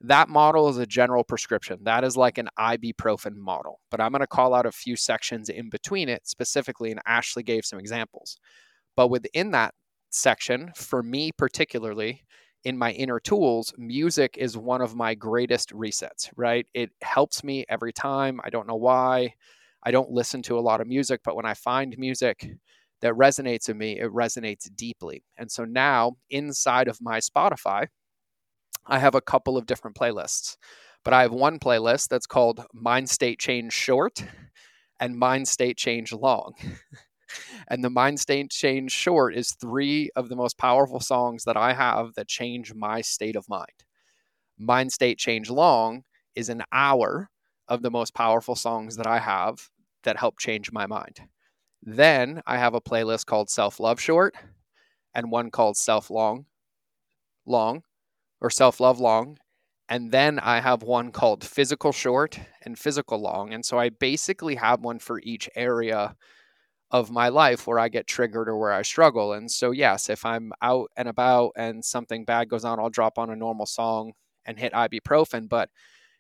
that 0.02 0.28
model 0.28 0.68
is 0.68 0.78
a 0.78 0.86
general 0.86 1.24
prescription. 1.24 1.78
That 1.82 2.04
is 2.04 2.16
like 2.16 2.38
an 2.38 2.48
ibuprofen 2.58 3.36
model. 3.36 3.80
But 3.90 4.00
I'm 4.00 4.12
going 4.12 4.20
to 4.20 4.26
call 4.26 4.54
out 4.54 4.66
a 4.66 4.72
few 4.72 4.96
sections 4.96 5.48
in 5.48 5.68
between 5.68 6.08
it 6.08 6.26
specifically, 6.26 6.90
and 6.90 7.00
Ashley 7.06 7.42
gave 7.42 7.64
some 7.64 7.78
examples. 7.78 8.36
But 8.96 9.08
within 9.08 9.50
that 9.50 9.74
section, 10.10 10.72
for 10.74 11.02
me 11.02 11.32
particularly, 11.36 12.24
in 12.64 12.76
my 12.76 12.92
inner 12.92 13.20
tools, 13.20 13.72
music 13.78 14.36
is 14.38 14.56
one 14.56 14.82
of 14.82 14.94
my 14.94 15.14
greatest 15.14 15.70
resets, 15.70 16.30
right? 16.36 16.66
It 16.74 16.90
helps 17.02 17.44
me 17.44 17.64
every 17.68 17.92
time. 17.92 18.40
I 18.44 18.50
don't 18.50 18.66
know 18.66 18.76
why. 18.76 19.34
I 19.82 19.90
don't 19.90 20.10
listen 20.10 20.42
to 20.42 20.58
a 20.58 20.60
lot 20.60 20.80
of 20.80 20.86
music, 20.86 21.20
but 21.24 21.36
when 21.36 21.46
I 21.46 21.54
find 21.54 21.96
music 21.96 22.46
that 23.00 23.14
resonates 23.14 23.68
with 23.68 23.78
me, 23.78 23.98
it 23.98 24.10
resonates 24.10 24.68
deeply. 24.74 25.24
And 25.38 25.50
so 25.50 25.64
now 25.64 26.16
inside 26.28 26.88
of 26.88 26.98
my 27.00 27.18
Spotify, 27.18 27.86
I 28.86 28.98
have 28.98 29.14
a 29.14 29.20
couple 29.20 29.56
of 29.56 29.66
different 29.66 29.96
playlists, 29.96 30.56
but 31.04 31.14
I 31.14 31.22
have 31.22 31.32
one 31.32 31.58
playlist 31.58 32.08
that's 32.08 32.26
called 32.26 32.64
Mind 32.72 33.08
State 33.08 33.38
Change 33.38 33.72
Short 33.72 34.24
and 34.98 35.18
Mind 35.18 35.48
State 35.48 35.76
Change 35.76 36.12
Long. 36.12 36.54
and 37.68 37.84
the 37.84 37.90
Mind 37.90 38.20
State 38.20 38.50
Change 38.50 38.92
Short 38.92 39.34
is 39.34 39.52
three 39.52 40.10
of 40.16 40.28
the 40.28 40.36
most 40.36 40.58
powerful 40.58 41.00
songs 41.00 41.44
that 41.44 41.56
I 41.56 41.72
have 41.72 42.14
that 42.14 42.28
change 42.28 42.74
my 42.74 43.00
state 43.00 43.36
of 43.36 43.48
mind. 43.48 43.84
Mind 44.58 44.92
State 44.92 45.18
Change 45.18 45.50
Long 45.50 46.02
is 46.34 46.48
an 46.48 46.62
hour 46.72 47.30
of 47.68 47.82
the 47.82 47.90
most 47.90 48.14
powerful 48.14 48.54
songs 48.54 48.96
that 48.96 49.06
I 49.06 49.18
have 49.18 49.68
that 50.02 50.18
help 50.18 50.38
change 50.38 50.72
my 50.72 50.86
mind. 50.86 51.20
Then 51.82 52.42
I 52.46 52.58
have 52.58 52.74
a 52.74 52.80
playlist 52.80 53.26
called 53.26 53.48
Self 53.48 53.80
Love 53.80 54.00
Short 54.00 54.34
and 55.14 55.30
one 55.30 55.50
called 55.50 55.76
Self 55.76 56.10
Long 56.10 56.46
Long 57.46 57.82
or 58.40 58.50
self 58.50 58.80
love 58.80 59.00
long. 59.00 59.38
And 59.88 60.12
then 60.12 60.38
I 60.38 60.60
have 60.60 60.82
one 60.82 61.10
called 61.10 61.44
physical 61.44 61.92
short 61.92 62.38
and 62.62 62.78
physical 62.78 63.18
long. 63.18 63.52
And 63.52 63.64
so 63.64 63.78
I 63.78 63.88
basically 63.88 64.54
have 64.54 64.82
one 64.82 65.00
for 65.00 65.20
each 65.24 65.48
area 65.56 66.14
of 66.92 67.10
my 67.10 67.28
life 67.28 67.66
where 67.66 67.78
I 67.78 67.88
get 67.88 68.06
triggered 68.06 68.48
or 68.48 68.56
where 68.56 68.72
I 68.72 68.82
struggle. 68.82 69.32
And 69.32 69.50
so, 69.50 69.72
yes, 69.72 70.08
if 70.08 70.24
I'm 70.24 70.52
out 70.62 70.90
and 70.96 71.08
about 71.08 71.52
and 71.56 71.84
something 71.84 72.24
bad 72.24 72.48
goes 72.48 72.64
on, 72.64 72.78
I'll 72.80 72.90
drop 72.90 73.18
on 73.18 73.30
a 73.30 73.36
normal 73.36 73.66
song 73.66 74.12
and 74.44 74.58
hit 74.58 74.72
ibuprofen. 74.72 75.48
But 75.48 75.70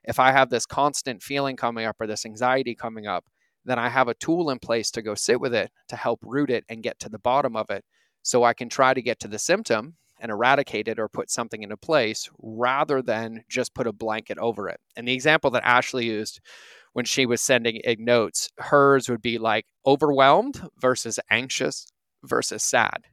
if 0.04 0.18
I 0.18 0.32
have 0.32 0.50
this 0.50 0.66
constant 0.66 1.22
feeling 1.22 1.56
coming 1.56 1.86
up 1.86 1.96
or 2.00 2.06
this 2.06 2.26
anxiety 2.26 2.74
coming 2.74 3.06
up, 3.06 3.24
then 3.64 3.78
I 3.78 3.88
have 3.88 4.08
a 4.08 4.14
tool 4.14 4.50
in 4.50 4.58
place 4.58 4.90
to 4.92 5.02
go 5.02 5.14
sit 5.14 5.40
with 5.40 5.54
it 5.54 5.70
to 5.88 5.96
help 5.96 6.20
root 6.22 6.50
it 6.50 6.64
and 6.68 6.82
get 6.82 6.98
to 7.00 7.08
the 7.08 7.18
bottom 7.18 7.56
of 7.56 7.70
it 7.70 7.84
so 8.22 8.44
I 8.44 8.54
can 8.54 8.68
try 8.68 8.94
to 8.94 9.02
get 9.02 9.20
to 9.20 9.28
the 9.28 9.38
symptom 9.38 9.96
and 10.20 10.30
eradicate 10.30 10.88
it 10.88 10.98
or 10.98 11.08
put 11.08 11.30
something 11.30 11.62
into 11.62 11.76
place 11.76 12.28
rather 12.38 13.02
than 13.02 13.44
just 13.48 13.74
put 13.74 13.86
a 13.86 13.92
blanket 13.92 14.38
over 14.38 14.68
it. 14.68 14.80
And 14.96 15.08
the 15.08 15.14
example 15.14 15.50
that 15.52 15.64
Ashley 15.64 16.06
used 16.06 16.40
when 16.92 17.04
she 17.04 17.26
was 17.26 17.40
sending 17.40 17.80
Ig 17.84 18.00
notes, 18.00 18.50
hers 18.58 19.08
would 19.08 19.22
be 19.22 19.38
like 19.38 19.66
overwhelmed 19.86 20.68
versus 20.78 21.18
anxious 21.30 21.86
versus 22.24 22.62
sad. 22.62 23.04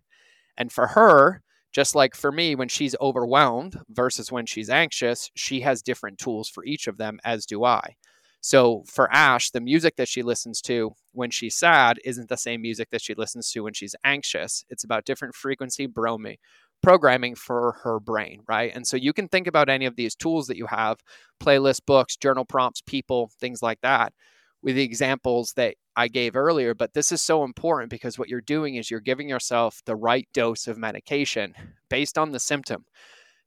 And 0.58 0.72
for 0.72 0.88
her, 0.88 1.42
just 1.72 1.94
like 1.94 2.16
for 2.16 2.32
me, 2.32 2.56
when 2.56 2.70
she's 2.70 2.96
overwhelmed 3.00 3.80
versus 3.90 4.32
when 4.32 4.46
she's 4.46 4.70
anxious, 4.70 5.30
she 5.36 5.62
has 5.62 5.82
different 5.84 6.18
tools 6.18 6.50
for 6.50 6.66
each 6.66 6.88
of 6.88 6.98
them, 6.98 7.20
as 7.24 7.46
do 7.46 7.64
I. 7.64 7.96
So 8.42 8.84
for 8.88 9.12
Ash, 9.14 9.52
the 9.52 9.62
music 9.62 9.96
that 9.98 10.08
she 10.08 10.24
listens 10.24 10.62
to 10.62 10.92
when 11.12 11.32
she's 11.32 11.56
sad 11.56 12.00
isn't 12.06 12.30
the 12.30 12.38
same 12.38 12.62
music 12.62 12.90
that 12.92 13.02
she 13.02 13.14
listens 13.14 13.52
to 13.52 13.62
when 13.62 13.74
she's 13.74 13.96
anxious. 14.04 14.64
It's 14.70 14.84
about 14.84 15.06
different 15.06 15.36
frequency 15.36 15.88
bromy 15.88 16.38
programming 16.81 17.36
for 17.36 17.77
her 17.84 18.00
brain, 18.00 18.41
right? 18.48 18.72
And 18.74 18.88
so 18.88 18.98
you 18.98 19.13
can 19.13 19.27
think 19.27 19.48
about 19.48 19.69
any 19.69 19.86
of 19.86 19.96
these 19.96 20.15
tools 20.15 20.48
that 20.48 20.57
you 20.57 20.67
have, 20.67 21.00
playlist, 21.41 21.86
books, 21.86 22.15
journal 22.15 22.46
prompts, 22.46 22.81
people, 22.81 23.31
things 23.39 23.62
like 23.62 23.81
that, 23.81 24.13
with 24.62 24.75
the 24.75 24.84
examples 24.84 25.53
that 25.53 25.75
I 25.96 26.07
gave 26.07 26.36
earlier. 26.36 26.74
But 26.74 26.93
this 26.93 27.12
is 27.12 27.22
so 27.22 27.43
important 27.43 27.89
because 27.89 28.17
what 28.17 28.29
you're 28.29 28.41
doing 28.41 28.75
is 28.75 28.89
you're 28.91 29.00
giving 29.00 29.29
yourself 29.29 29.81
the 29.86 29.96
right 29.96 30.27
dose 30.34 30.67
of 30.67 30.77
medication 30.77 31.53
based 31.89 32.17
on 32.17 32.31
the 32.31 32.39
symptom 32.39 32.86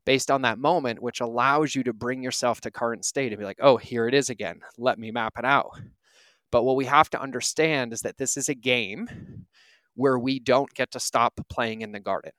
based 0.07 0.31
on 0.31 0.43
that 0.43 0.59
moment, 0.59 1.03
which 1.03 1.21
allows 1.21 1.75
you 1.75 1.83
to 1.85 1.93
bring 1.93 2.23
yourself 2.23 2.61
to 2.61 2.71
current 2.71 3.05
state 3.05 3.33
and 3.33 3.39
be 3.39 3.45
like, 3.45 3.59
oh, 3.61 3.77
here 3.77 4.09
it 4.09 4.15
is 4.15 4.31
again. 4.31 4.61
Let 4.79 4.99
me 4.99 5.11
map 5.11 5.35
it 5.39 5.45
out. 5.45 5.81
But 6.51 6.65
what 6.65 6.77
we 6.77 6.87
have 6.87 7.11
to 7.11 7.21
understand 7.21 7.93
is 7.93 8.01
that 8.01 8.19
this 8.19 8.37
is 8.37 8.49
a 8.49 8.55
game 8.55 9.47
where 9.95 10.19
we 10.19 10.41
don't 10.41 10.73
get 10.75 10.91
to 10.93 11.01
stop 11.01 11.39
playing 11.49 11.83
in 11.83 11.93
the 11.93 12.01
garden. 12.01 12.33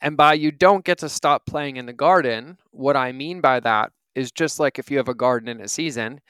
And 0.00 0.16
by 0.16 0.34
you 0.34 0.50
don't 0.50 0.84
get 0.84 0.98
to 0.98 1.08
stop 1.08 1.46
playing 1.46 1.76
in 1.76 1.86
the 1.86 1.92
garden, 1.92 2.58
what 2.70 2.96
I 2.96 3.12
mean 3.12 3.40
by 3.40 3.60
that 3.60 3.92
is 4.14 4.30
just 4.30 4.60
like 4.60 4.78
if 4.78 4.90
you 4.90 4.96
have 4.98 5.08
a 5.08 5.14
garden 5.14 5.48
in 5.48 5.60
a 5.60 5.68
season, 5.68 6.20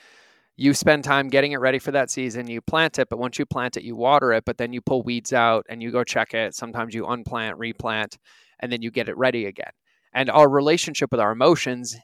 you 0.57 0.75
spend 0.75 1.05
time 1.05 1.29
getting 1.29 1.53
it 1.53 1.61
ready 1.61 1.79
for 1.79 1.93
that 1.93 2.11
season, 2.11 2.49
you 2.49 2.61
plant 2.61 2.99
it, 2.99 3.09
but 3.09 3.19
once 3.19 3.39
you 3.39 3.47
plant 3.47 3.77
it, 3.77 3.85
you 3.85 3.95
water 3.95 4.33
it, 4.33 4.45
but 4.45 4.59
then 4.59 4.73
you 4.73 4.81
pull 4.81 5.03
weeds 5.03 5.33
out 5.33 5.65
and 5.69 5.83
you 5.83 5.91
go 5.91 6.03
check 6.03 6.35
it. 6.35 6.55
Sometimes 6.55 6.95
you 6.95 7.07
unplant, 7.07 7.59
replant, 7.59 8.19
and 8.61 8.73
then 8.73 8.83
you 8.83 8.91
get 8.91 9.09
it 9.09 9.17
ready 9.17 9.47
again 9.47 9.71
and 10.13 10.31
our 10.31 10.49
relationship 10.49 11.11
with 11.11 11.21
our 11.21 11.33
emotions 11.33 11.97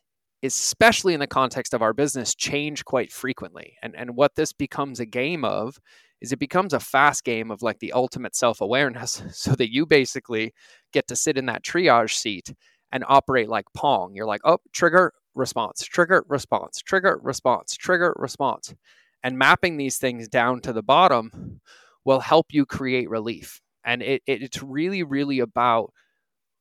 especially 0.45 1.15
in 1.15 1.21
the 1.21 1.27
context 1.27 1.73
of 1.75 1.83
our 1.83 1.93
business 1.93 2.35
change 2.35 2.85
quite 2.85 3.11
frequently. 3.11 3.77
And 3.83 3.97
and 3.97 4.17
what 4.17 4.35
this 4.37 4.53
becomes 4.53 5.01
a 5.01 5.07
game 5.07 5.45
of 5.45 5.79
is 6.21 6.33
it 6.33 6.39
becomes 6.39 6.73
a 6.73 6.81
fast 6.81 7.25
game 7.25 7.51
of 7.51 7.63
like 7.63 7.79
the 7.81 7.93
ultimate 7.93 8.35
self-awareness 8.37 9.23
so 9.33 9.53
that 9.53 9.73
you 9.73 9.87
basically 9.87 10.53
get 10.93 11.09
to 11.09 11.17
sit 11.17 11.37
in 11.37 11.47
that 11.47 11.65
triage 11.65 12.15
seat 12.15 12.55
and 12.93 13.05
operate 13.09 13.49
like 13.49 13.67
pong. 13.75 14.15
You're 14.15 14.27
like 14.27 14.43
oh 14.45 14.59
trigger 14.73 15.13
response 15.35 15.85
trigger 15.85 16.25
response 16.29 16.81
trigger 16.81 17.19
response 17.23 17.75
trigger 17.77 18.15
response. 18.17 18.75
And 19.23 19.39
mapping 19.39 19.79
these 19.79 19.97
things 19.97 20.29
down 20.29 20.61
to 20.61 20.73
the 20.73 20.83
bottom 20.83 21.61
will 22.05 22.21
help 22.21 22.49
you 22.51 22.67
create 22.67 23.09
relief. 23.09 23.61
And 23.87 24.03
it, 24.03 24.23
it, 24.27 24.43
it's 24.43 24.63
really 24.63 25.03
really 25.03 25.41
about 25.41 25.93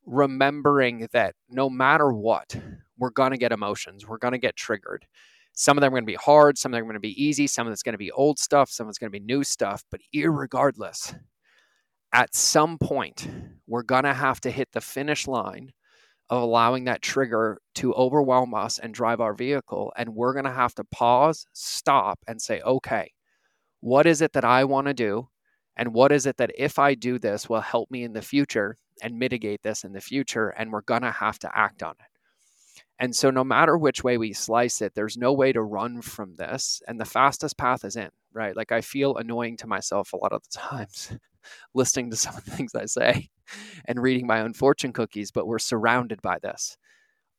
remembering 0.05 1.07
that 1.13 1.35
no 1.49 1.69
matter 1.69 2.11
what, 2.11 2.55
we're 3.03 3.09
going 3.09 3.31
to 3.31 3.37
get 3.37 3.51
emotions, 3.51 4.07
we're 4.07 4.17
going 4.17 4.31
to 4.31 4.37
get 4.37 4.55
triggered. 4.55 5.05
Some 5.51 5.77
of 5.77 5.81
them 5.81 5.89
are 5.89 5.97
going 5.97 6.05
to 6.05 6.11
be 6.11 6.15
hard, 6.15 6.57
some 6.57 6.73
of 6.73 6.77
them 6.77 6.83
are 6.83 6.93
going 6.93 6.93
to 6.93 7.01
be 7.01 7.21
easy, 7.21 7.47
some 7.47 7.67
of 7.67 7.73
it's 7.73 7.83
going 7.83 7.93
to 7.93 7.97
be 7.97 8.11
old 8.11 8.39
stuff, 8.39 8.69
some 8.69 8.87
of 8.87 8.89
it's 8.91 8.97
going 8.97 9.11
to 9.11 9.19
be 9.19 9.25
new 9.25 9.43
stuff. 9.43 9.83
But 9.91 9.99
regardless, 10.13 11.13
at 12.13 12.33
some 12.33 12.77
point, 12.77 13.27
we're 13.67 13.83
going 13.83 14.05
to 14.05 14.13
have 14.13 14.39
to 14.41 14.49
hit 14.49 14.69
the 14.71 14.79
finish 14.79 15.27
line 15.27 15.73
of 16.29 16.41
allowing 16.41 16.85
that 16.85 17.01
trigger 17.01 17.59
to 17.75 17.93
overwhelm 17.93 18.53
us 18.53 18.79
and 18.79 18.93
drive 18.93 19.19
our 19.19 19.33
vehicle. 19.33 19.91
And 19.97 20.15
we're 20.15 20.31
going 20.31 20.45
to 20.45 20.51
have 20.51 20.73
to 20.75 20.85
pause, 20.85 21.45
stop, 21.51 22.19
and 22.25 22.41
say, 22.41 22.61
okay, 22.61 23.11
what 23.81 24.05
is 24.05 24.21
it 24.21 24.31
that 24.31 24.45
I 24.45 24.63
want 24.63 24.87
to 24.87 24.93
do? 24.93 25.27
And 25.75 25.93
what 25.93 26.13
is 26.13 26.25
it 26.25 26.37
that 26.37 26.51
if 26.57 26.79
I 26.79 26.95
do 26.95 27.19
this 27.19 27.49
will 27.49 27.59
help 27.59 27.91
me 27.91 28.05
in 28.05 28.13
the 28.13 28.21
future 28.21 28.77
and 29.01 29.19
mitigate 29.19 29.61
this 29.61 29.83
in 29.83 29.91
the 29.91 29.99
future? 29.99 30.49
And 30.49 30.71
we're 30.71 30.81
going 30.83 31.01
to 31.01 31.11
have 31.11 31.37
to 31.39 31.51
act 31.53 31.83
on 31.83 31.95
it. 31.99 32.12
And 32.99 33.15
so, 33.15 33.29
no 33.31 33.43
matter 33.43 33.77
which 33.77 34.03
way 34.03 34.17
we 34.17 34.33
slice 34.33 34.81
it, 34.81 34.93
there's 34.95 35.17
no 35.17 35.33
way 35.33 35.51
to 35.51 35.61
run 35.61 36.01
from 36.01 36.35
this. 36.35 36.81
And 36.87 36.99
the 36.99 37.05
fastest 37.05 37.57
path 37.57 37.83
is 37.83 37.95
in, 37.95 38.09
right? 38.33 38.55
Like, 38.55 38.71
I 38.71 38.81
feel 38.81 39.17
annoying 39.17 39.57
to 39.57 39.67
myself 39.67 40.13
a 40.13 40.17
lot 40.17 40.31
of 40.33 40.43
the 40.43 40.49
times 40.59 41.11
listening 41.73 42.11
to 42.11 42.17
some 42.17 42.35
of 42.37 42.45
the 42.45 42.51
things 42.51 42.75
I 42.75 42.85
say 42.85 43.29
and 43.85 44.01
reading 44.01 44.27
my 44.27 44.41
own 44.41 44.53
fortune 44.53 44.93
cookies, 44.93 45.31
but 45.31 45.47
we're 45.47 45.59
surrounded 45.59 46.21
by 46.21 46.39
this 46.41 46.77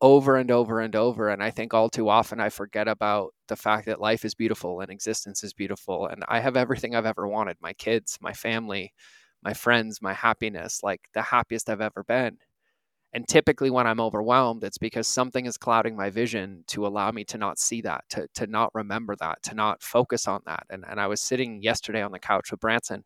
over 0.00 0.36
and 0.36 0.50
over 0.50 0.80
and 0.80 0.94
over. 0.96 1.30
And 1.30 1.42
I 1.42 1.50
think 1.50 1.72
all 1.72 1.88
too 1.88 2.08
often 2.08 2.40
I 2.40 2.50
forget 2.50 2.88
about 2.88 3.32
the 3.48 3.56
fact 3.56 3.86
that 3.86 4.00
life 4.00 4.24
is 4.24 4.34
beautiful 4.34 4.80
and 4.80 4.90
existence 4.90 5.42
is 5.44 5.52
beautiful. 5.54 6.06
And 6.06 6.24
I 6.28 6.40
have 6.40 6.56
everything 6.56 6.94
I've 6.94 7.06
ever 7.06 7.26
wanted 7.28 7.56
my 7.60 7.72
kids, 7.74 8.18
my 8.20 8.32
family, 8.32 8.92
my 9.42 9.54
friends, 9.54 10.02
my 10.02 10.12
happiness, 10.12 10.80
like 10.82 11.00
the 11.14 11.22
happiest 11.22 11.70
I've 11.70 11.80
ever 11.80 12.04
been. 12.04 12.38
And 13.14 13.26
typically, 13.28 13.70
when 13.70 13.86
I'm 13.86 14.00
overwhelmed, 14.00 14.64
it's 14.64 14.78
because 14.78 15.06
something 15.06 15.46
is 15.46 15.56
clouding 15.56 15.96
my 15.96 16.10
vision 16.10 16.64
to 16.68 16.86
allow 16.86 17.12
me 17.12 17.24
to 17.26 17.38
not 17.38 17.60
see 17.60 17.80
that, 17.82 18.04
to, 18.10 18.26
to 18.34 18.46
not 18.48 18.74
remember 18.74 19.14
that, 19.16 19.42
to 19.44 19.54
not 19.54 19.82
focus 19.82 20.26
on 20.26 20.40
that. 20.46 20.66
And, 20.68 20.84
and 20.88 21.00
I 21.00 21.06
was 21.06 21.20
sitting 21.20 21.62
yesterday 21.62 22.02
on 22.02 22.10
the 22.10 22.18
couch 22.18 22.50
with 22.50 22.60
Branson, 22.60 23.04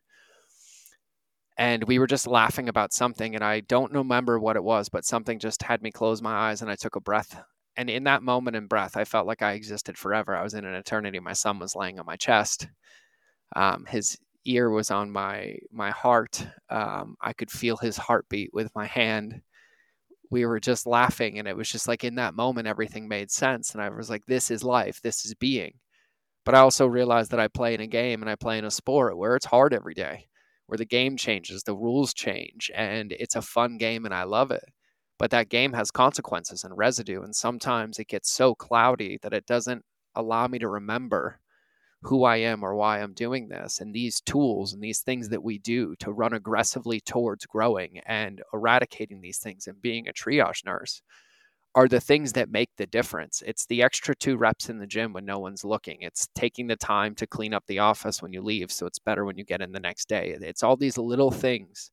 and 1.59 1.85
we 1.85 1.99
were 1.99 2.07
just 2.07 2.27
laughing 2.27 2.69
about 2.69 2.93
something 2.93 3.35
and 3.35 3.45
i 3.45 3.61
don't 3.61 3.93
remember 3.93 4.39
what 4.39 4.57
it 4.57 4.63
was 4.63 4.89
but 4.89 5.05
something 5.05 5.39
just 5.39 5.63
had 5.63 5.83
me 5.83 5.91
close 5.91 6.23
my 6.23 6.33
eyes 6.33 6.63
and 6.63 6.71
i 6.71 6.77
took 6.77 6.97
a 6.97 7.01
breath. 7.01 7.43
And 7.77 7.91
in 7.91 8.05
that 8.05 8.23
moment 8.23 8.57
in 8.57 8.67
breath 8.67 8.97
i 8.97 9.05
felt 9.05 9.27
like 9.27 9.43
i 9.43 9.53
existed 9.53 9.99
forever. 9.99 10.35
I 10.35 10.43
was 10.43 10.55
in 10.55 10.65
an 10.65 10.75
eternity. 10.75 11.21
My 11.21 11.33
son 11.33 11.59
was 11.59 11.77
laying 11.77 11.99
on 12.01 12.07
my 12.07 12.17
chest. 12.17 12.69
Um, 13.57 13.85
his 13.87 14.19
ear 14.45 14.71
was 14.71 14.91
on 14.91 15.11
my 15.11 15.59
my 15.71 15.91
heart. 15.91 16.47
Um, 16.71 17.17
i 17.21 17.33
could 17.33 17.51
feel 17.51 17.77
his 17.77 17.97
heartbeat 17.97 18.51
with 18.53 18.75
my 18.75 18.87
hand 18.87 19.43
we 20.31 20.45
were 20.45 20.61
just 20.61 20.87
laughing 20.87 21.39
and 21.39 21.49
it 21.49 21.57
was 21.57 21.71
just 21.71 21.89
like 21.89 22.05
in 22.05 22.17
that 22.17 22.35
moment 22.35 22.67
everything 22.67 23.09
made 23.09 23.31
sense 23.31 23.73
and 23.73 23.83
i 23.83 23.89
was 23.89 24.11
like 24.11 24.27
this 24.27 24.51
is 24.51 24.63
life 24.63 25.01
this 25.03 25.25
is 25.25 25.35
being 25.35 25.75
but 26.45 26.55
i 26.55 26.59
also 26.59 26.87
realized 26.87 27.31
that 27.31 27.41
i 27.41 27.49
play 27.49 27.75
in 27.75 27.81
a 27.81 27.87
game 27.87 28.23
and 28.23 28.31
i 28.31 28.35
play 28.35 28.59
in 28.59 28.65
a 28.65 28.71
sport 28.71 29.17
where 29.17 29.37
it's 29.37 29.47
hard 29.47 29.73
every 29.73 29.95
day 29.95 30.29
where 30.69 30.77
the 30.77 30.85
game 30.85 31.17
changes, 31.17 31.63
the 31.63 31.75
rules 31.75 32.13
change, 32.13 32.71
and 32.75 33.13
it's 33.13 33.35
a 33.35 33.43
fun 33.43 33.79
game 33.79 34.05
and 34.05 34.15
I 34.15 34.25
love 34.25 34.51
it. 34.51 34.67
But 35.19 35.31
that 35.31 35.49
game 35.49 35.73
has 35.73 35.91
consequences 35.91 36.63
and 36.63 36.77
residue, 36.77 37.23
and 37.23 37.35
sometimes 37.35 37.99
it 37.99 38.07
gets 38.07 38.31
so 38.31 38.55
cloudy 38.55 39.19
that 39.23 39.33
it 39.33 39.47
doesn't 39.47 39.83
allow 40.15 40.47
me 40.47 40.59
to 40.61 40.69
remember 40.69 41.41
who 42.03 42.25
I 42.25 42.37
am 42.37 42.65
or 42.65 42.75
why 42.75 43.01
I'm 43.01 43.13
doing 43.13 43.49
this. 43.49 43.81
And 43.81 43.93
these 43.93 44.21
tools 44.21 44.73
and 44.73 44.83
these 44.83 45.01
things 45.01 45.29
that 45.31 45.43
we 45.43 45.59
do 45.59 45.95
to 46.01 46.13
run 46.13 46.33
aggressively 46.33 47.01
towards 47.01 47.47
growing 47.47 47.99
and 48.07 48.43
eradicating 48.53 49.21
these 49.21 49.39
things 49.39 49.67
and 49.67 49.81
being 49.83 50.09
a 50.09 50.13
triage 50.13 50.65
nurse 50.65 51.03
are 51.75 51.89
the 51.89 52.01
things 52.01 52.33
that 52.33 52.51
make 52.51 52.71
the 52.77 52.87
difference. 52.87 53.43
It's 53.47 53.67
the 53.67 53.83
extra 53.83 54.15
two 54.15 54.37
reps 54.37 54.69
in 54.69 54.79
the 54.79 54.87
gym 54.87 55.13
when 55.13 55.25
no 55.25 55.39
one's 55.39 55.65
looking. 55.65 55.99
It's 56.01 56.29
taking 56.35 56.67
the 56.67 56.77
time 56.77 57.15
to 57.17 57.27
clean 57.27 57.53
up 57.53 57.65
the 57.67 57.81
office 57.81 58.23
when 58.23 58.33
you 58.33 58.43
leave 58.43 58.73
so 58.73 58.87
it's 58.87 58.99
better 58.99 59.25
when 59.25 59.37
you 59.37 59.45
get 59.45 59.61
in 59.61 59.73
the 59.73 59.81
next 59.81 60.09
day. 60.09 60.37
It's 60.41 60.63
all 60.63 60.77
these 60.77 60.99
little 60.99 61.31
things 61.31 61.91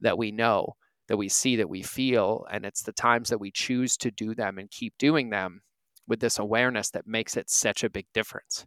that 0.00 0.18
we 0.18 0.32
know, 0.32 0.74
that 1.08 1.16
we 1.16 1.28
see, 1.28 1.56
that 1.56 1.68
we 1.68 1.82
feel, 1.82 2.46
and 2.50 2.66
it's 2.66 2.82
the 2.82 2.92
times 2.92 3.28
that 3.28 3.40
we 3.40 3.50
choose 3.50 3.96
to 3.98 4.10
do 4.10 4.34
them 4.34 4.58
and 4.58 4.70
keep 4.70 4.94
doing 4.98 5.30
them 5.30 5.62
with 6.08 6.20
this 6.20 6.38
awareness 6.38 6.90
that 6.90 7.06
makes 7.06 7.36
it 7.36 7.48
such 7.48 7.84
a 7.84 7.90
big 7.90 8.06
difference. 8.12 8.66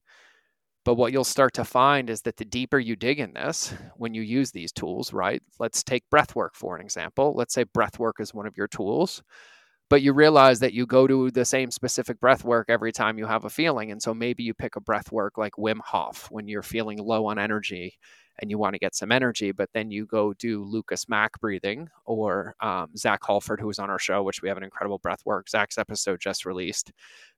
But 0.86 0.96
what 0.96 1.12
you'll 1.12 1.24
start 1.24 1.54
to 1.56 1.66
find 1.66 2.10
is 2.10 2.22
that 2.22 2.38
the 2.38 2.46
deeper 2.46 2.80
you 2.80 2.96
dig 2.96 3.20
in 3.20 3.34
this, 3.34 3.74
when 3.98 4.14
you 4.14 4.22
use 4.22 4.52
these 4.52 4.72
tools, 4.72 5.12
right? 5.12 5.42
Let's 5.60 5.84
take 5.84 6.10
breath 6.10 6.36
work 6.36 6.56
for 6.56 6.76
an 6.76 6.82
example. 6.82 7.34
Let's 7.36 7.54
say 7.54 7.64
breath 7.64 8.00
work 8.00 8.20
is 8.20 8.34
one 8.34 8.46
of 8.46 8.56
your 8.56 8.68
tools 8.68 9.24
but 9.90 10.02
you 10.02 10.14
realize 10.14 10.60
that 10.60 10.74
you 10.74 10.86
go 10.86 11.06
to 11.08 11.30
the 11.32 11.46
same 11.46 11.70
specific 11.70 12.20
breath 12.20 12.44
work 12.44 12.70
every 12.70 12.92
time 12.92 13.20
you 13.20 13.28
have 13.28 13.46
a 13.46 13.50
feeling. 13.50 13.92
And 13.92 14.02
so 14.02 14.14
maybe 14.14 14.44
you 14.44 14.54
pick 14.54 14.76
a 14.76 14.82
breath 14.82 15.12
work 15.12 15.38
like 15.38 15.54
Wim 15.54 15.80
Hof 15.80 16.28
when 16.32 16.48
you're 16.48 16.64
feeling 16.64 16.98
low 16.98 17.28
on 17.28 17.38
energy 17.38 17.98
and 18.42 18.50
you 18.50 18.58
want 18.58 18.74
to 18.74 18.80
get 18.80 18.96
some 18.96 19.12
energy, 19.12 19.52
but 19.52 19.70
then 19.74 19.92
you 19.92 20.06
go 20.06 20.34
do 20.34 20.64
Lucas 20.64 21.08
Mack 21.08 21.40
breathing 21.40 21.88
or 22.06 22.56
um, 22.62 22.90
Zach 22.98 23.22
Halford, 23.26 23.62
who 23.62 23.68
was 23.68 23.80
on 23.80 23.90
our 23.90 24.00
show, 24.00 24.24
which 24.24 24.42
we 24.42 24.50
have 24.50 24.58
an 24.58 24.64
incredible 24.64 24.98
breath 24.98 25.22
work. 25.26 25.48
Zach's 25.50 25.78
episode 25.78 26.20
just 26.20 26.46
released. 26.46 26.92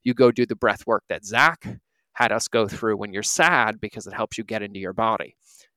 You 0.03 0.13
go 0.13 0.31
do 0.31 0.45
the 0.45 0.55
breath 0.55 0.87
work 0.87 1.03
that 1.09 1.25
Zach 1.25 1.79
had 2.17 2.31
us 2.31 2.47
go 2.47 2.67
through 2.67 2.97
when 2.97 3.13
you're 3.13 3.21
sad 3.21 3.79
because 3.79 4.07
it 4.07 4.13
helps 4.13 4.39
you 4.39 4.43
get 4.43 4.63
into 4.63 4.79
your 4.79 4.91
body. 4.91 5.35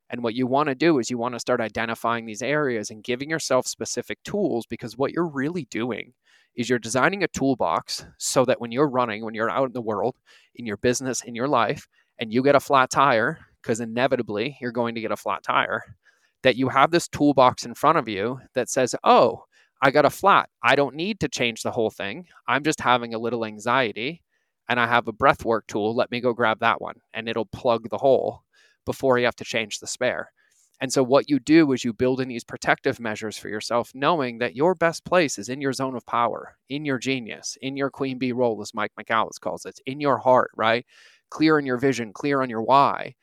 And 0.08 0.22
what 0.22 0.34
you 0.34 0.46
want 0.46 0.70
to 0.70 0.74
do 0.74 0.98
is 0.98 1.10
you 1.10 1.18
want 1.18 1.34
to 1.34 1.38
start 1.38 1.60
identifying 1.60 2.24
these 2.24 2.40
areas 2.40 2.88
and 2.88 3.04
giving 3.04 3.28
yourself 3.28 3.66
specific 3.66 4.18
tools 4.24 4.64
because 4.64 4.96
what 4.96 5.12
you're 5.12 5.28
really 5.28 5.66
doing 5.70 6.14
is 6.56 6.70
you're 6.70 6.78
designing 6.78 7.22
a 7.22 7.28
toolbox 7.28 8.06
so 8.16 8.46
that 8.46 8.58
when 8.58 8.72
you're 8.72 8.88
running, 8.88 9.22
when 9.22 9.34
you're 9.34 9.50
out 9.50 9.66
in 9.66 9.74
the 9.74 9.82
world, 9.82 10.16
in 10.54 10.64
your 10.64 10.78
business, 10.78 11.20
in 11.20 11.34
your 11.34 11.46
life, 11.46 11.86
and 12.18 12.32
you 12.32 12.42
get 12.42 12.54
a 12.54 12.60
flat 12.60 12.88
tire, 12.88 13.38
because 13.60 13.80
inevitably 13.80 14.56
you're 14.62 14.72
going 14.72 14.94
to 14.94 15.02
get 15.02 15.12
a 15.12 15.18
flat 15.18 15.42
tire, 15.42 15.94
that 16.42 16.56
you 16.56 16.70
have 16.70 16.90
this 16.90 17.06
toolbox 17.06 17.66
in 17.66 17.74
front 17.74 17.98
of 17.98 18.08
you 18.08 18.40
that 18.54 18.70
says, 18.70 18.94
oh, 19.04 19.44
I 19.82 19.90
got 19.90 20.06
a 20.06 20.10
flat. 20.10 20.48
I 20.62 20.74
don't 20.74 20.94
need 20.94 21.20
to 21.20 21.28
change 21.28 21.62
the 21.62 21.70
whole 21.70 21.90
thing. 21.90 22.28
I'm 22.48 22.64
just 22.64 22.80
having 22.80 23.12
a 23.12 23.18
little 23.18 23.44
anxiety 23.44 24.22
and 24.70 24.78
I 24.78 24.86
have 24.86 25.08
a 25.08 25.12
breath 25.12 25.44
work 25.44 25.66
tool. 25.66 25.94
Let 25.94 26.12
me 26.12 26.20
go 26.20 26.32
grab 26.32 26.60
that 26.60 26.80
one 26.80 26.94
and 27.12 27.28
it'll 27.28 27.44
plug 27.44 27.90
the 27.90 27.98
hole 27.98 28.44
before 28.86 29.18
you 29.18 29.24
have 29.24 29.36
to 29.36 29.44
change 29.44 29.80
the 29.80 29.86
spare. 29.86 30.32
And 30.80 30.90
so, 30.90 31.02
what 31.02 31.28
you 31.28 31.38
do 31.38 31.72
is 31.72 31.84
you 31.84 31.92
build 31.92 32.22
in 32.22 32.28
these 32.28 32.44
protective 32.44 32.98
measures 32.98 33.36
for 33.36 33.48
yourself, 33.50 33.90
knowing 33.94 34.38
that 34.38 34.56
your 34.56 34.74
best 34.74 35.04
place 35.04 35.38
is 35.38 35.50
in 35.50 35.60
your 35.60 35.74
zone 35.74 35.94
of 35.94 36.06
power, 36.06 36.56
in 36.70 36.86
your 36.86 36.98
genius, 36.98 37.58
in 37.60 37.76
your 37.76 37.90
queen 37.90 38.16
bee 38.16 38.32
role, 38.32 38.62
as 38.62 38.72
Mike 38.72 38.92
Michalowicz 38.98 39.38
calls 39.40 39.66
it, 39.66 39.78
in 39.84 40.00
your 40.00 40.16
heart, 40.16 40.50
right? 40.56 40.86
Clear 41.28 41.58
in 41.58 41.66
your 41.66 41.76
vision, 41.76 42.14
clear 42.14 42.40
on 42.40 42.48
your 42.48 42.62
why. 42.62 43.14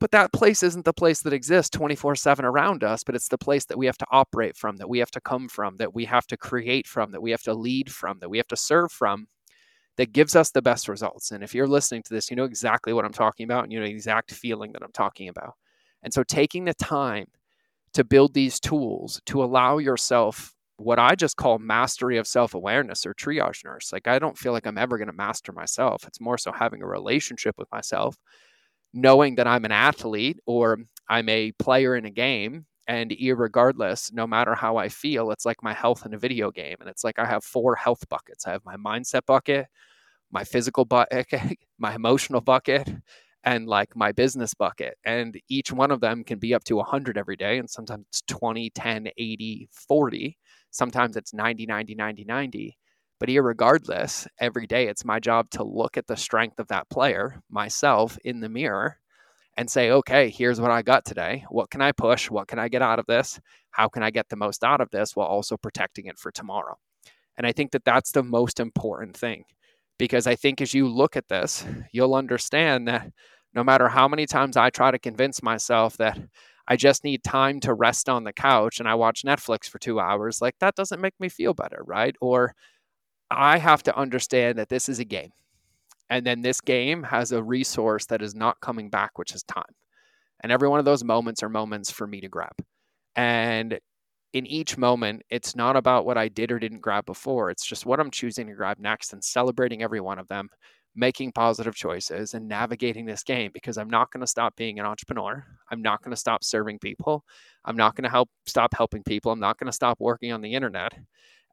But 0.00 0.12
that 0.12 0.32
place 0.32 0.62
isn't 0.62 0.86
the 0.86 0.94
place 0.94 1.20
that 1.22 1.34
exists 1.34 1.70
24 1.70 2.14
7 2.14 2.44
around 2.44 2.84
us, 2.84 3.04
but 3.04 3.14
it's 3.14 3.28
the 3.28 3.36
place 3.36 3.66
that 3.66 3.76
we 3.76 3.86
have 3.86 3.98
to 3.98 4.06
operate 4.10 4.56
from, 4.56 4.76
that 4.76 4.88
we 4.88 5.00
have 5.00 5.10
to 5.10 5.20
come 5.20 5.48
from, 5.48 5.76
that 5.76 5.94
we 5.94 6.06
have 6.06 6.26
to 6.28 6.36
create 6.38 6.86
from, 6.86 7.10
that 7.10 7.22
we 7.22 7.32
have 7.32 7.42
to 7.42 7.54
lead 7.54 7.92
from, 7.92 8.20
that 8.20 8.30
we 8.30 8.38
have 8.38 8.48
to 8.48 8.56
serve 8.56 8.90
from, 8.90 9.26
that 9.96 10.12
gives 10.12 10.36
us 10.36 10.50
the 10.50 10.62
best 10.62 10.88
results. 10.88 11.30
And 11.30 11.42
if 11.42 11.54
you're 11.54 11.66
listening 11.66 12.02
to 12.04 12.14
this, 12.14 12.30
you 12.30 12.36
know 12.36 12.44
exactly 12.44 12.92
what 12.92 13.04
I'm 13.04 13.12
talking 13.12 13.44
about 13.44 13.64
and 13.64 13.72
you 13.72 13.80
know 13.80 13.86
the 13.86 13.92
exact 13.92 14.32
feeling 14.32 14.72
that 14.72 14.82
I'm 14.82 14.92
talking 14.92 15.28
about. 15.28 15.54
And 16.02 16.12
so 16.12 16.22
taking 16.22 16.64
the 16.64 16.74
time 16.74 17.26
to 17.94 18.04
build 18.04 18.34
these 18.34 18.60
tools 18.60 19.20
to 19.26 19.42
allow 19.42 19.78
yourself 19.78 20.54
what 20.76 20.98
I 20.98 21.14
just 21.14 21.36
call 21.36 21.58
mastery 21.58 22.18
of 22.18 22.26
self 22.26 22.54
awareness 22.54 23.06
or 23.06 23.14
triage 23.14 23.64
nurse. 23.64 23.92
Like, 23.92 24.06
I 24.06 24.18
don't 24.18 24.36
feel 24.36 24.52
like 24.52 24.66
I'm 24.66 24.78
ever 24.78 24.98
going 24.98 25.08
to 25.08 25.14
master 25.14 25.52
myself. 25.52 26.06
It's 26.06 26.20
more 26.20 26.36
so 26.36 26.52
having 26.52 26.82
a 26.82 26.86
relationship 26.86 27.56
with 27.58 27.72
myself 27.72 28.16
knowing 28.92 29.36
that 29.36 29.46
I'm 29.46 29.64
an 29.64 29.72
athlete 29.72 30.40
or 30.46 30.78
I'm 31.08 31.28
a 31.28 31.52
player 31.52 31.94
in 31.94 32.06
a 32.06 32.10
game. 32.10 32.66
And 32.88 33.14
regardless, 33.34 34.12
no 34.12 34.26
matter 34.26 34.54
how 34.54 34.76
I 34.76 34.88
feel, 34.88 35.30
it's 35.30 35.44
like 35.44 35.62
my 35.62 35.72
health 35.74 36.06
in 36.06 36.14
a 36.14 36.18
video 36.18 36.50
game. 36.50 36.76
And 36.80 36.88
it's 36.88 37.04
like 37.04 37.18
I 37.18 37.26
have 37.26 37.44
four 37.44 37.74
health 37.74 38.08
buckets. 38.08 38.46
I 38.46 38.52
have 38.52 38.64
my 38.64 38.76
mindset 38.76 39.26
bucket, 39.26 39.66
my 40.30 40.44
physical 40.44 40.84
bucket, 40.84 41.26
my 41.78 41.94
emotional 41.94 42.40
bucket, 42.40 42.88
and 43.44 43.66
like 43.68 43.94
my 43.96 44.12
business 44.12 44.54
bucket. 44.54 44.96
And 45.04 45.38
each 45.48 45.72
one 45.72 45.90
of 45.90 46.00
them 46.00 46.24
can 46.24 46.38
be 46.38 46.54
up 46.54 46.64
to 46.64 46.76
100 46.76 47.16
every 47.18 47.36
day. 47.36 47.58
And 47.58 47.70
sometimes 47.70 48.06
it's 48.08 48.22
20, 48.26 48.70
10, 48.70 49.08
80, 49.16 49.68
40. 49.72 50.38
Sometimes 50.70 51.16
it's 51.16 51.32
90, 51.34 51.66
90, 51.66 51.94
90, 51.94 52.24
90. 52.24 52.76
But 53.18 53.30
regardless, 53.30 54.26
every 54.40 54.66
day 54.66 54.88
it's 54.88 55.04
my 55.04 55.20
job 55.20 55.48
to 55.50 55.64
look 55.64 55.96
at 55.96 56.06
the 56.06 56.16
strength 56.16 56.58
of 56.58 56.68
that 56.68 56.90
player, 56.90 57.40
myself, 57.50 58.18
in 58.24 58.40
the 58.40 58.48
mirror 58.48 58.98
and 59.56 59.70
say, 59.70 59.90
okay, 59.90 60.30
here's 60.30 60.60
what 60.60 60.70
I 60.70 60.82
got 60.82 61.04
today. 61.04 61.44
What 61.48 61.70
can 61.70 61.80
I 61.80 61.92
push? 61.92 62.30
What 62.30 62.48
can 62.48 62.58
I 62.58 62.68
get 62.68 62.82
out 62.82 62.98
of 62.98 63.06
this? 63.06 63.40
How 63.70 63.88
can 63.88 64.02
I 64.02 64.10
get 64.10 64.28
the 64.28 64.36
most 64.36 64.62
out 64.62 64.80
of 64.80 64.90
this 64.90 65.16
while 65.16 65.26
also 65.26 65.56
protecting 65.56 66.06
it 66.06 66.18
for 66.18 66.30
tomorrow? 66.30 66.76
And 67.36 67.46
I 67.46 67.52
think 67.52 67.72
that 67.72 67.84
that's 67.84 68.12
the 68.12 68.22
most 68.22 68.60
important 68.60 69.16
thing 69.16 69.44
because 69.98 70.26
I 70.26 70.34
think 70.34 70.60
as 70.60 70.74
you 70.74 70.88
look 70.88 71.16
at 71.16 71.28
this, 71.28 71.64
you'll 71.92 72.14
understand 72.14 72.88
that 72.88 73.10
no 73.54 73.64
matter 73.64 73.88
how 73.88 74.08
many 74.08 74.26
times 74.26 74.56
I 74.56 74.70
try 74.70 74.90
to 74.90 74.98
convince 74.98 75.42
myself 75.42 75.96
that 75.96 76.18
I 76.68 76.76
just 76.76 77.04
need 77.04 77.22
time 77.22 77.60
to 77.60 77.74
rest 77.74 78.08
on 78.08 78.24
the 78.24 78.32
couch 78.32 78.80
and 78.80 78.88
I 78.88 78.94
watch 78.94 79.22
Netflix 79.22 79.68
for 79.68 79.78
two 79.78 80.00
hours, 80.00 80.42
like 80.42 80.56
that 80.60 80.74
doesn't 80.74 81.00
make 81.00 81.14
me 81.18 81.28
feel 81.28 81.54
better, 81.54 81.82
right? 81.86 82.14
Or 82.20 82.54
I 83.30 83.58
have 83.58 83.82
to 83.84 83.96
understand 83.96 84.58
that 84.58 84.68
this 84.68 84.88
is 84.88 84.98
a 84.98 85.04
game. 85.04 85.30
And 86.10 86.24
then 86.24 86.40
this 86.40 86.60
game 86.60 87.02
has 87.02 87.32
a 87.32 87.42
resource 87.42 88.06
that 88.06 88.22
is 88.22 88.34
not 88.34 88.60
coming 88.60 88.90
back, 88.90 89.18
which 89.18 89.34
is 89.34 89.42
time. 89.42 89.64
And 90.42 90.52
every 90.52 90.68
one 90.68 90.78
of 90.78 90.84
those 90.84 91.04
moments 91.04 91.42
are 91.42 91.48
moments 91.48 91.90
for 91.90 92.06
me 92.06 92.20
to 92.20 92.28
grab. 92.28 92.54
And 93.16 93.78
in 94.32 94.46
each 94.46 94.76
moment, 94.76 95.22
it's 95.30 95.56
not 95.56 95.76
about 95.76 96.04
what 96.04 96.18
I 96.18 96.28
did 96.28 96.52
or 96.52 96.58
didn't 96.58 96.80
grab 96.80 97.06
before. 97.06 97.50
It's 97.50 97.64
just 97.64 97.86
what 97.86 98.00
I'm 98.00 98.10
choosing 98.10 98.46
to 98.46 98.52
grab 98.52 98.78
next 98.78 99.12
and 99.12 99.24
celebrating 99.24 99.82
every 99.82 100.00
one 100.00 100.18
of 100.18 100.28
them, 100.28 100.48
making 100.94 101.32
positive 101.32 101.74
choices 101.74 102.34
and 102.34 102.46
navigating 102.46 103.06
this 103.06 103.22
game 103.22 103.50
because 103.54 103.78
I'm 103.78 103.88
not 103.88 104.10
going 104.12 104.20
to 104.20 104.26
stop 104.26 104.54
being 104.56 104.78
an 104.78 104.86
entrepreneur. 104.86 105.42
I'm 105.70 105.80
not 105.80 106.02
going 106.02 106.10
to 106.10 106.20
stop 106.20 106.44
serving 106.44 106.80
people. 106.80 107.24
I'm 107.64 107.76
not 107.76 107.96
going 107.96 108.04
to 108.04 108.10
help 108.10 108.28
stop 108.46 108.74
helping 108.74 109.02
people. 109.02 109.32
I'm 109.32 109.40
not 109.40 109.58
going 109.58 109.68
to 109.68 109.72
stop 109.72 109.98
working 110.00 110.32
on 110.32 110.42
the 110.42 110.52
internet. 110.52 110.92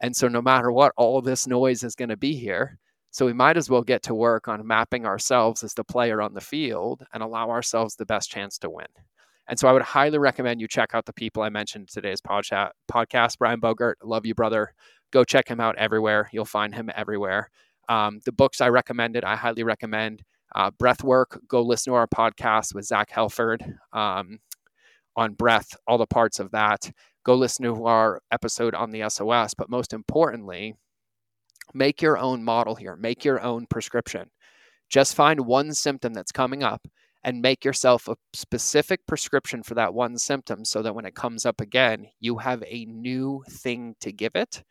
And 0.02 0.14
so, 0.16 0.28
no 0.28 0.42
matter 0.42 0.72
what, 0.72 0.92
all 0.98 1.22
this 1.22 1.48
noise 1.48 1.84
is 1.84 1.96
going 1.96 2.10
to 2.10 2.18
be 2.18 2.36
here. 2.36 2.80
So, 3.14 3.26
we 3.26 3.34
might 3.34 3.56
as 3.58 3.70
well 3.70 3.84
get 3.84 4.04
to 4.04 4.16
work 4.16 4.48
on 4.48 4.68
mapping 4.68 5.06
ourselves 5.06 5.64
as 5.64 5.74
the 5.74 5.84
player 5.84 6.22
on 6.22 6.34
the 6.34 6.42
field 6.42 7.06
and 7.14 7.24
allow 7.24 7.50
ourselves 7.50 7.96
the 7.96 8.06
best 8.06 8.30
chance 8.30 8.58
to 8.58 8.70
win. 8.70 8.88
And 9.48 9.58
so, 9.58 9.68
I 9.68 9.72
would 9.72 9.84
highly 9.84 10.18
recommend 10.18 10.60
you 10.60 10.68
check 10.68 10.94
out 10.94 11.06
the 11.06 11.14
people 11.14 11.44
I 11.44 11.50
mentioned 11.50 11.90
today's 11.90 12.20
podcast. 12.22 13.38
Brian 13.38 13.62
Bogert, 13.62 13.94
love 14.04 14.26
you, 14.26 14.36
brother. 14.36 14.74
Go 15.12 15.24
check 15.24 15.48
him 15.48 15.60
out 15.60 15.78
everywhere. 15.78 16.30
You'll 16.34 16.44
find 16.44 16.74
him 16.74 16.90
everywhere. 16.96 17.50
Um, 17.88 18.20
the 18.26 18.32
books 18.32 18.60
I 18.60 18.70
recommended, 18.70 19.24
I 19.24 19.36
highly 19.36 19.64
recommend. 19.64 20.24
Uh, 20.56 20.72
breath 20.72 21.04
work, 21.04 21.40
go 21.48 21.62
listen 21.62 21.92
to 21.92 21.96
our 21.96 22.08
podcast 22.08 22.76
with 22.76 22.86
Zach 22.86 23.10
Helford 23.10 23.64
um, 23.92 24.40
on 25.16 25.34
breath, 25.34 25.76
all 25.88 25.98
the 25.98 26.06
parts 26.06 26.40
of 26.40 26.52
that 26.52 26.92
go 27.24 27.36
listen 27.36 27.66
to 27.66 27.86
our 27.86 28.22
episode 28.32 28.76
on 28.76 28.92
the 28.92 29.08
SOS. 29.10 29.54
But 29.54 29.70
most 29.70 29.94
importantly, 29.94 30.76
make 31.74 32.02
your 32.02 32.18
own 32.18 32.44
model 32.44 32.76
here, 32.76 32.96
make 32.96 33.24
your 33.26 33.42
own 33.42 33.66
prescription. 33.68 34.30
Just 34.90 35.16
find 35.16 35.42
one 35.42 35.74
symptom 35.74 36.14
that's 36.14 36.32
coming 36.32 36.64
up 36.64 36.88
and 37.24 37.42
make 37.42 37.64
yourself 37.64 38.08
a 38.08 38.18
specific 38.34 39.06
prescription 39.08 39.64
for 39.64 39.76
that 39.76 39.94
one 39.94 40.18
symptom 40.18 40.66
so 40.66 40.82
that 40.82 40.94
when 40.94 41.06
it 41.06 41.16
comes 41.16 41.46
up 41.46 41.62
again, 41.62 42.08
you 42.20 42.38
have 42.38 42.64
a 42.68 42.86
new 42.86 43.44
thing 43.50 43.96
to 44.02 44.12
give 44.12 44.36
it 44.36 44.64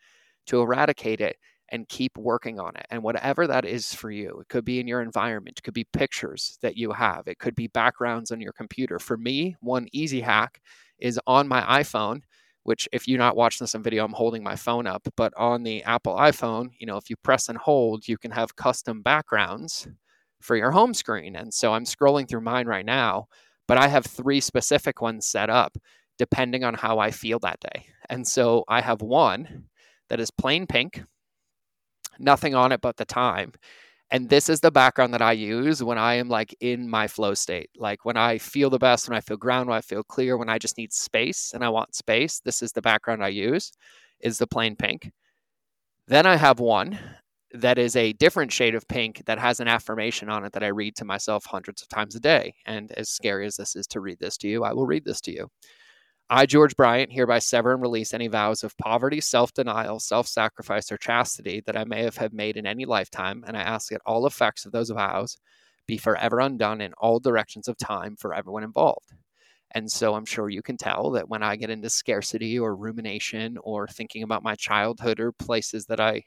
to 0.45 0.61
eradicate 0.61 1.21
it 1.21 1.37
and 1.69 1.89
keep 1.89 2.15
working 2.17 2.59
on 2.59 2.75
it. 2.75 2.85
And 2.91 3.01
whatever 3.01 3.47
that 3.47 3.65
is 3.65 3.93
for 3.93 4.11
you, 4.11 4.39
it 4.41 4.49
could 4.49 4.65
be 4.65 4.79
in 4.79 4.87
your 4.87 5.01
environment, 5.01 5.57
it 5.57 5.63
could 5.63 5.73
be 5.73 5.85
pictures 5.85 6.57
that 6.61 6.77
you 6.77 6.91
have, 6.91 7.27
it 7.27 7.39
could 7.39 7.55
be 7.55 7.67
backgrounds 7.67 8.31
on 8.31 8.41
your 8.41 8.53
computer. 8.53 8.99
For 8.99 9.17
me, 9.17 9.55
one 9.61 9.87
easy 9.91 10.21
hack 10.21 10.61
is 10.99 11.19
on 11.25 11.47
my 11.47 11.61
iPhone 11.81 12.21
which 12.63 12.87
if 12.91 13.07
you're 13.07 13.17
not 13.17 13.35
watching 13.35 13.63
this 13.63 13.75
on 13.75 13.83
video, 13.83 14.05
I'm 14.05 14.13
holding 14.13 14.43
my 14.43 14.55
phone 14.55 14.87
up. 14.87 15.07
But 15.15 15.33
on 15.35 15.63
the 15.63 15.83
Apple 15.83 16.15
iPhone, 16.15 16.69
you 16.79 16.87
know, 16.87 16.97
if 16.97 17.09
you 17.09 17.15
press 17.17 17.49
and 17.49 17.57
hold, 17.57 18.07
you 18.07 18.17
can 18.17 18.31
have 18.31 18.55
custom 18.55 19.01
backgrounds 19.01 19.87
for 20.41 20.55
your 20.55 20.71
home 20.71 20.93
screen. 20.93 21.35
And 21.35 21.53
so 21.53 21.73
I'm 21.73 21.85
scrolling 21.85 22.27
through 22.27 22.41
mine 22.41 22.67
right 22.67 22.85
now, 22.85 23.27
but 23.67 23.77
I 23.77 23.87
have 23.87 24.05
three 24.05 24.41
specific 24.41 25.01
ones 25.01 25.25
set 25.25 25.49
up 25.49 25.77
depending 26.17 26.63
on 26.63 26.73
how 26.73 26.99
I 26.99 27.11
feel 27.11 27.39
that 27.39 27.59
day. 27.59 27.87
And 28.09 28.27
so 28.27 28.63
I 28.67 28.81
have 28.81 29.01
one 29.01 29.65
that 30.09 30.19
is 30.19 30.31
plain 30.31 30.67
pink, 30.67 31.03
nothing 32.19 32.53
on 32.55 32.71
it 32.71 32.81
but 32.81 32.97
the 32.97 33.05
time. 33.05 33.53
And 34.13 34.29
this 34.29 34.47
is 34.47 34.59
the 34.59 34.69
background 34.69 35.11
that 35.15 35.23
I 35.23 35.31
use 35.31 35.81
when 35.81 35.97
I 35.97 36.13
am 36.13 36.29
like 36.29 36.55
in 36.59 36.87
my 36.87 37.07
flow 37.07 37.33
state. 37.33 37.71
Like 37.75 38.05
when 38.05 38.15
I 38.15 38.37
feel 38.37 38.69
the 38.69 38.77
best, 38.77 39.09
when 39.09 39.17
I 39.17 39.21
feel 39.21 39.37
ground, 39.37 39.67
when 39.67 39.77
I 39.77 39.81
feel 39.81 40.03
clear, 40.03 40.37
when 40.37 40.49
I 40.49 40.59
just 40.59 40.77
need 40.77 40.93
space 40.93 41.51
and 41.51 41.65
I 41.65 41.69
want 41.69 41.95
space, 41.95 42.39
this 42.39 42.61
is 42.61 42.71
the 42.71 42.81
background 42.81 43.23
I 43.23 43.29
use 43.29 43.71
is 44.19 44.37
the 44.37 44.45
plain 44.45 44.75
pink. 44.75 45.11
Then 46.07 46.27
I 46.27 46.35
have 46.35 46.59
one 46.59 46.99
that 47.53 47.79
is 47.79 47.95
a 47.95 48.13
different 48.13 48.51
shade 48.51 48.75
of 48.75 48.87
pink 48.87 49.23
that 49.25 49.39
has 49.39 49.59
an 49.59 49.67
affirmation 49.67 50.29
on 50.29 50.45
it 50.45 50.53
that 50.53 50.63
I 50.63 50.67
read 50.67 50.95
to 50.97 51.05
myself 51.05 51.45
hundreds 51.45 51.81
of 51.81 51.89
times 51.89 52.15
a 52.15 52.19
day. 52.19 52.53
And 52.67 52.91
as 52.91 53.09
scary 53.09 53.47
as 53.47 53.55
this 53.55 53.75
is 53.75 53.87
to 53.87 53.99
read 53.99 54.19
this 54.19 54.37
to 54.37 54.47
you, 54.47 54.63
I 54.63 54.73
will 54.73 54.85
read 54.85 55.05
this 55.05 55.21
to 55.21 55.31
you. 55.31 55.49
I, 56.35 56.47
George 56.47 56.75
Bryant, 56.75 57.11
hereby 57.13 57.37
sever 57.37 57.73
and 57.73 57.81
release 57.83 58.11
any 58.11 58.27
vows 58.27 58.63
of 58.63 58.75
poverty, 58.79 59.21
self 59.21 59.53
denial, 59.53 59.99
self 59.99 60.27
sacrifice, 60.27 60.91
or 60.91 60.97
chastity 60.97 61.61
that 61.67 61.77
I 61.77 61.83
may 61.83 62.01
have 62.01 62.33
made 62.33 62.57
in 62.57 62.65
any 62.65 62.85
lifetime, 62.85 63.43
and 63.45 63.55
I 63.55 63.61
ask 63.61 63.89
that 63.91 64.01
all 64.03 64.25
effects 64.25 64.65
of 64.65 64.71
those 64.71 64.89
vows 64.89 65.37
be 65.85 65.95
forever 65.99 66.39
undone 66.39 66.81
in 66.81 66.93
all 66.93 67.19
directions 67.19 67.67
of 67.67 67.77
time 67.77 68.15
for 68.15 68.33
everyone 68.33 68.63
involved. 68.63 69.13
And 69.75 69.91
so 69.91 70.15
I'm 70.15 70.25
sure 70.25 70.49
you 70.49 70.63
can 70.63 70.75
tell 70.75 71.11
that 71.11 71.29
when 71.29 71.43
I 71.43 71.55
get 71.55 71.69
into 71.69 71.87
scarcity 71.91 72.57
or 72.57 72.75
rumination 72.75 73.59
or 73.61 73.87
thinking 73.87 74.23
about 74.23 74.41
my 74.41 74.55
childhood 74.55 75.19
or 75.19 75.33
places 75.33 75.85
that 75.85 75.99
I 75.99 76.23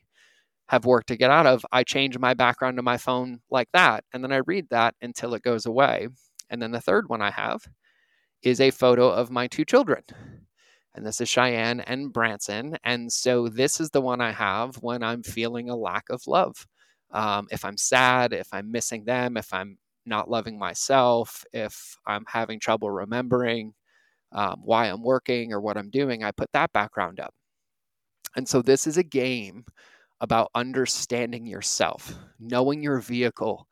have 0.68 0.84
worked 0.84 1.08
to 1.08 1.16
get 1.16 1.32
out 1.32 1.46
of, 1.46 1.66
I 1.72 1.82
change 1.82 2.16
my 2.16 2.34
background 2.34 2.76
to 2.76 2.82
my 2.84 2.96
phone 2.96 3.40
like 3.50 3.70
that. 3.72 4.04
And 4.12 4.22
then 4.22 4.30
I 4.30 4.42
read 4.46 4.68
that 4.70 4.94
until 5.02 5.34
it 5.34 5.42
goes 5.42 5.66
away. 5.66 6.06
And 6.48 6.62
then 6.62 6.70
the 6.70 6.80
third 6.80 7.08
one 7.08 7.22
I 7.22 7.32
have 7.32 7.66
is 8.42 8.60
a 8.60 8.70
photo 8.70 9.08
of 9.08 9.30
my 9.30 9.46
two 9.46 9.64
children. 9.64 10.02
And 10.94 11.04
this 11.04 11.20
is 11.20 11.28
Cheyenne 11.28 11.80
and 11.80 12.12
Branson. 12.12 12.78
And 12.82 13.12
so 13.12 13.48
this 13.48 13.80
is 13.80 13.90
the 13.90 14.00
one 14.00 14.20
I 14.20 14.32
have 14.32 14.76
when 14.76 15.02
I'm 15.02 15.22
feeling 15.22 15.68
a 15.68 15.76
lack 15.76 16.04
of 16.08 16.26
love. 16.26 16.66
Um, 17.10 17.46
if 17.50 17.64
I'm 17.64 17.76
sad, 17.76 18.32
if 18.32 18.48
I'm 18.52 18.72
missing 18.72 19.04
them, 19.04 19.36
if 19.36 19.52
I'm 19.52 19.78
not 20.06 20.30
loving 20.30 20.58
myself, 20.58 21.44
if 21.52 21.96
I'm 22.06 22.24
having 22.26 22.60
trouble 22.60 22.90
remembering 22.90 23.74
um, 24.32 24.60
why 24.62 24.86
I'm 24.86 25.02
working 25.02 25.52
or 25.52 25.60
what 25.60 25.76
I'm 25.76 25.90
doing, 25.90 26.24
I 26.24 26.30
put 26.30 26.50
that 26.52 26.72
background 26.72 27.20
up. 27.20 27.34
And 28.36 28.48
so 28.48 28.62
this 28.62 28.86
is 28.86 28.96
a 28.96 29.02
game 29.02 29.64
about 30.20 30.50
understanding 30.54 31.46
yourself, 31.46 32.14
knowing 32.40 32.82
your 32.82 33.00
vehicle 33.00 33.66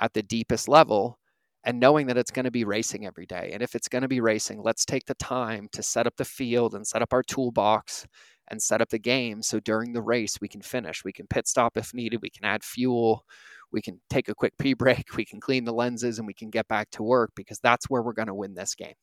at 0.00 0.12
the 0.14 0.22
deepest 0.22 0.68
level, 0.68 1.18
and 1.64 1.78
knowing 1.78 2.06
that 2.06 2.16
it's 2.16 2.30
going 2.30 2.44
to 2.44 2.50
be 2.50 2.64
racing 2.64 3.06
every 3.06 3.26
day. 3.26 3.50
And 3.52 3.62
if 3.62 3.74
it's 3.74 3.88
going 3.88 4.02
to 4.02 4.08
be 4.08 4.20
racing, 4.20 4.62
let's 4.62 4.84
take 4.84 5.04
the 5.06 5.14
time 5.14 5.68
to 5.72 5.82
set 5.82 6.06
up 6.06 6.16
the 6.16 6.24
field 6.24 6.74
and 6.74 6.86
set 6.86 7.02
up 7.02 7.12
our 7.12 7.22
toolbox 7.22 8.06
and 8.48 8.60
set 8.60 8.80
up 8.80 8.88
the 8.88 8.98
game 8.98 9.42
so 9.42 9.60
during 9.60 9.92
the 9.92 10.02
race 10.02 10.38
we 10.40 10.48
can 10.48 10.62
finish. 10.62 11.04
We 11.04 11.12
can 11.12 11.26
pit 11.26 11.46
stop 11.46 11.76
if 11.76 11.94
needed, 11.94 12.20
we 12.22 12.30
can 12.30 12.44
add 12.44 12.64
fuel, 12.64 13.24
we 13.72 13.82
can 13.82 14.00
take 14.08 14.28
a 14.28 14.34
quick 14.34 14.54
pee 14.58 14.74
break, 14.74 15.04
we 15.16 15.24
can 15.24 15.40
clean 15.40 15.64
the 15.64 15.72
lenses, 15.72 16.18
and 16.18 16.26
we 16.26 16.34
can 16.34 16.50
get 16.50 16.66
back 16.68 16.90
to 16.92 17.02
work 17.02 17.30
because 17.36 17.60
that's 17.60 17.88
where 17.88 18.02
we're 18.02 18.12
going 18.12 18.28
to 18.28 18.34
win 18.34 18.54
this 18.54 18.74
game. 18.74 18.94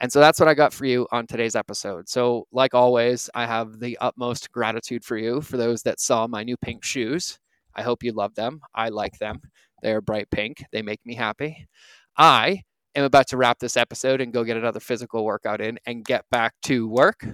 And 0.00 0.12
so 0.12 0.20
that's 0.20 0.38
what 0.38 0.48
I 0.48 0.54
got 0.54 0.72
for 0.72 0.86
you 0.86 1.08
on 1.10 1.26
today's 1.26 1.56
episode. 1.56 2.08
So, 2.08 2.46
like 2.52 2.72
always, 2.72 3.28
I 3.34 3.46
have 3.46 3.80
the 3.80 3.98
utmost 4.00 4.52
gratitude 4.52 5.04
for 5.04 5.16
you 5.16 5.40
for 5.40 5.56
those 5.56 5.82
that 5.82 5.98
saw 5.98 6.28
my 6.28 6.44
new 6.44 6.56
pink 6.56 6.84
shoes. 6.84 7.38
I 7.78 7.82
hope 7.82 8.02
you 8.02 8.12
love 8.12 8.34
them. 8.34 8.60
I 8.74 8.88
like 8.88 9.18
them. 9.18 9.40
They're 9.82 10.00
bright 10.00 10.28
pink, 10.30 10.64
they 10.72 10.82
make 10.82 10.98
me 11.06 11.14
happy. 11.14 11.68
I 12.16 12.62
am 12.96 13.04
about 13.04 13.28
to 13.28 13.36
wrap 13.36 13.60
this 13.60 13.76
episode 13.76 14.20
and 14.20 14.32
go 14.32 14.42
get 14.42 14.56
another 14.56 14.80
physical 14.80 15.24
workout 15.24 15.60
in 15.60 15.78
and 15.86 16.04
get 16.04 16.24
back 16.32 16.54
to 16.64 16.88
work 16.88 17.24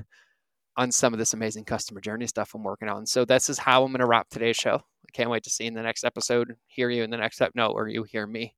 on 0.76 0.92
some 0.92 1.14
of 1.14 1.18
this 1.18 1.32
amazing 1.32 1.64
customer 1.64 2.02
journey 2.02 2.26
stuff 2.26 2.54
I'm 2.54 2.62
working 2.62 2.90
on. 2.90 3.06
So, 3.06 3.24
this 3.24 3.48
is 3.48 3.58
how 3.58 3.84
I'm 3.84 3.92
going 3.92 4.00
to 4.00 4.06
wrap 4.06 4.28
today's 4.28 4.56
show. 4.56 4.74
I 4.74 5.10
can't 5.14 5.30
wait 5.30 5.44
to 5.44 5.50
see 5.50 5.64
you 5.64 5.68
in 5.68 5.74
the 5.74 5.82
next 5.82 6.04
episode, 6.04 6.54
hear 6.66 6.90
you 6.90 7.02
in 7.02 7.10
the 7.10 7.16
next 7.16 7.40
episode. 7.40 7.52
No, 7.54 7.68
or 7.68 7.88
you 7.88 8.02
hear 8.02 8.26
me. 8.26 8.54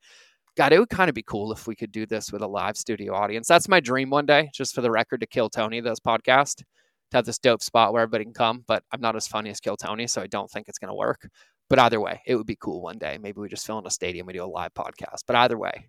God, 0.56 0.72
it 0.72 0.80
would 0.80 0.88
kind 0.88 1.08
of 1.08 1.14
be 1.14 1.22
cool 1.22 1.52
if 1.52 1.68
we 1.68 1.76
could 1.76 1.92
do 1.92 2.06
this 2.06 2.32
with 2.32 2.42
a 2.42 2.48
live 2.48 2.76
studio 2.76 3.14
audience. 3.14 3.46
That's 3.46 3.68
my 3.68 3.78
dream 3.78 4.10
one 4.10 4.26
day, 4.26 4.50
just 4.52 4.74
for 4.74 4.80
the 4.80 4.90
record, 4.90 5.20
to 5.20 5.26
kill 5.26 5.50
Tony, 5.50 5.80
this 5.80 6.00
podcast, 6.00 6.56
to 6.56 6.64
have 7.12 7.26
this 7.26 7.38
dope 7.38 7.62
spot 7.62 7.92
where 7.92 8.02
everybody 8.02 8.24
can 8.24 8.32
come. 8.32 8.64
But 8.66 8.82
I'm 8.90 9.00
not 9.00 9.14
as 9.14 9.28
funny 9.28 9.50
as 9.50 9.60
Kill 9.60 9.76
Tony, 9.76 10.06
so 10.06 10.22
I 10.22 10.26
don't 10.26 10.50
think 10.50 10.66
it's 10.66 10.78
going 10.78 10.88
to 10.88 10.94
work. 10.94 11.28
But 11.68 11.78
either 11.80 12.00
way, 12.00 12.22
it 12.26 12.36
would 12.36 12.46
be 12.46 12.56
cool 12.56 12.80
one 12.80 12.98
day. 12.98 13.18
Maybe 13.20 13.40
we 13.40 13.48
just 13.48 13.66
fill 13.66 13.78
in 13.78 13.86
a 13.86 13.90
stadium, 13.90 14.26
we 14.26 14.32
do 14.32 14.44
a 14.44 14.46
live 14.46 14.74
podcast. 14.74 15.22
But 15.26 15.36
either 15.36 15.58
way, 15.58 15.88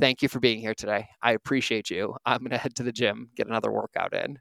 thank 0.00 0.22
you 0.22 0.28
for 0.28 0.40
being 0.40 0.60
here 0.60 0.74
today. 0.74 1.08
I 1.22 1.32
appreciate 1.32 1.90
you. 1.90 2.16
I'm 2.24 2.40
going 2.40 2.50
to 2.50 2.58
head 2.58 2.74
to 2.76 2.82
the 2.82 2.92
gym, 2.92 3.30
get 3.36 3.46
another 3.46 3.70
workout 3.70 4.14
in. 4.14 4.38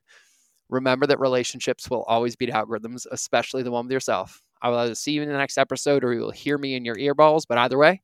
Remember 0.70 1.08
that 1.08 1.20
relationships 1.20 1.90
will 1.90 2.04
always 2.04 2.36
beat 2.36 2.50
algorithms, 2.50 3.06
especially 3.12 3.64
the 3.64 3.72
one 3.72 3.86
with 3.86 3.92
yourself. 3.92 4.42
I 4.62 4.70
will 4.70 4.78
either 4.80 4.96
see 4.96 5.12
you 5.12 5.22
in 5.22 5.30
the 5.30 5.38
next 5.38 5.58
episode 5.58 6.04
or 6.04 6.14
you 6.14 6.22
will 6.22 6.32
hear 6.32 6.58
me 6.58 6.76
in 6.76 6.84
your 6.84 6.96
earballs. 6.96 7.44
But 7.48 7.58
either 7.58 7.78
way, 7.78 8.02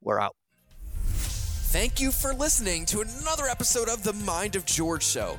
we're 0.00 0.20
out. 0.20 0.36
Thank 1.02 2.00
you 2.00 2.12
for 2.12 2.32
listening 2.32 2.86
to 2.86 3.00
another 3.00 3.46
episode 3.46 3.88
of 3.88 4.02
The 4.02 4.12
Mind 4.12 4.56
of 4.56 4.64
George 4.64 5.04
Show. 5.04 5.38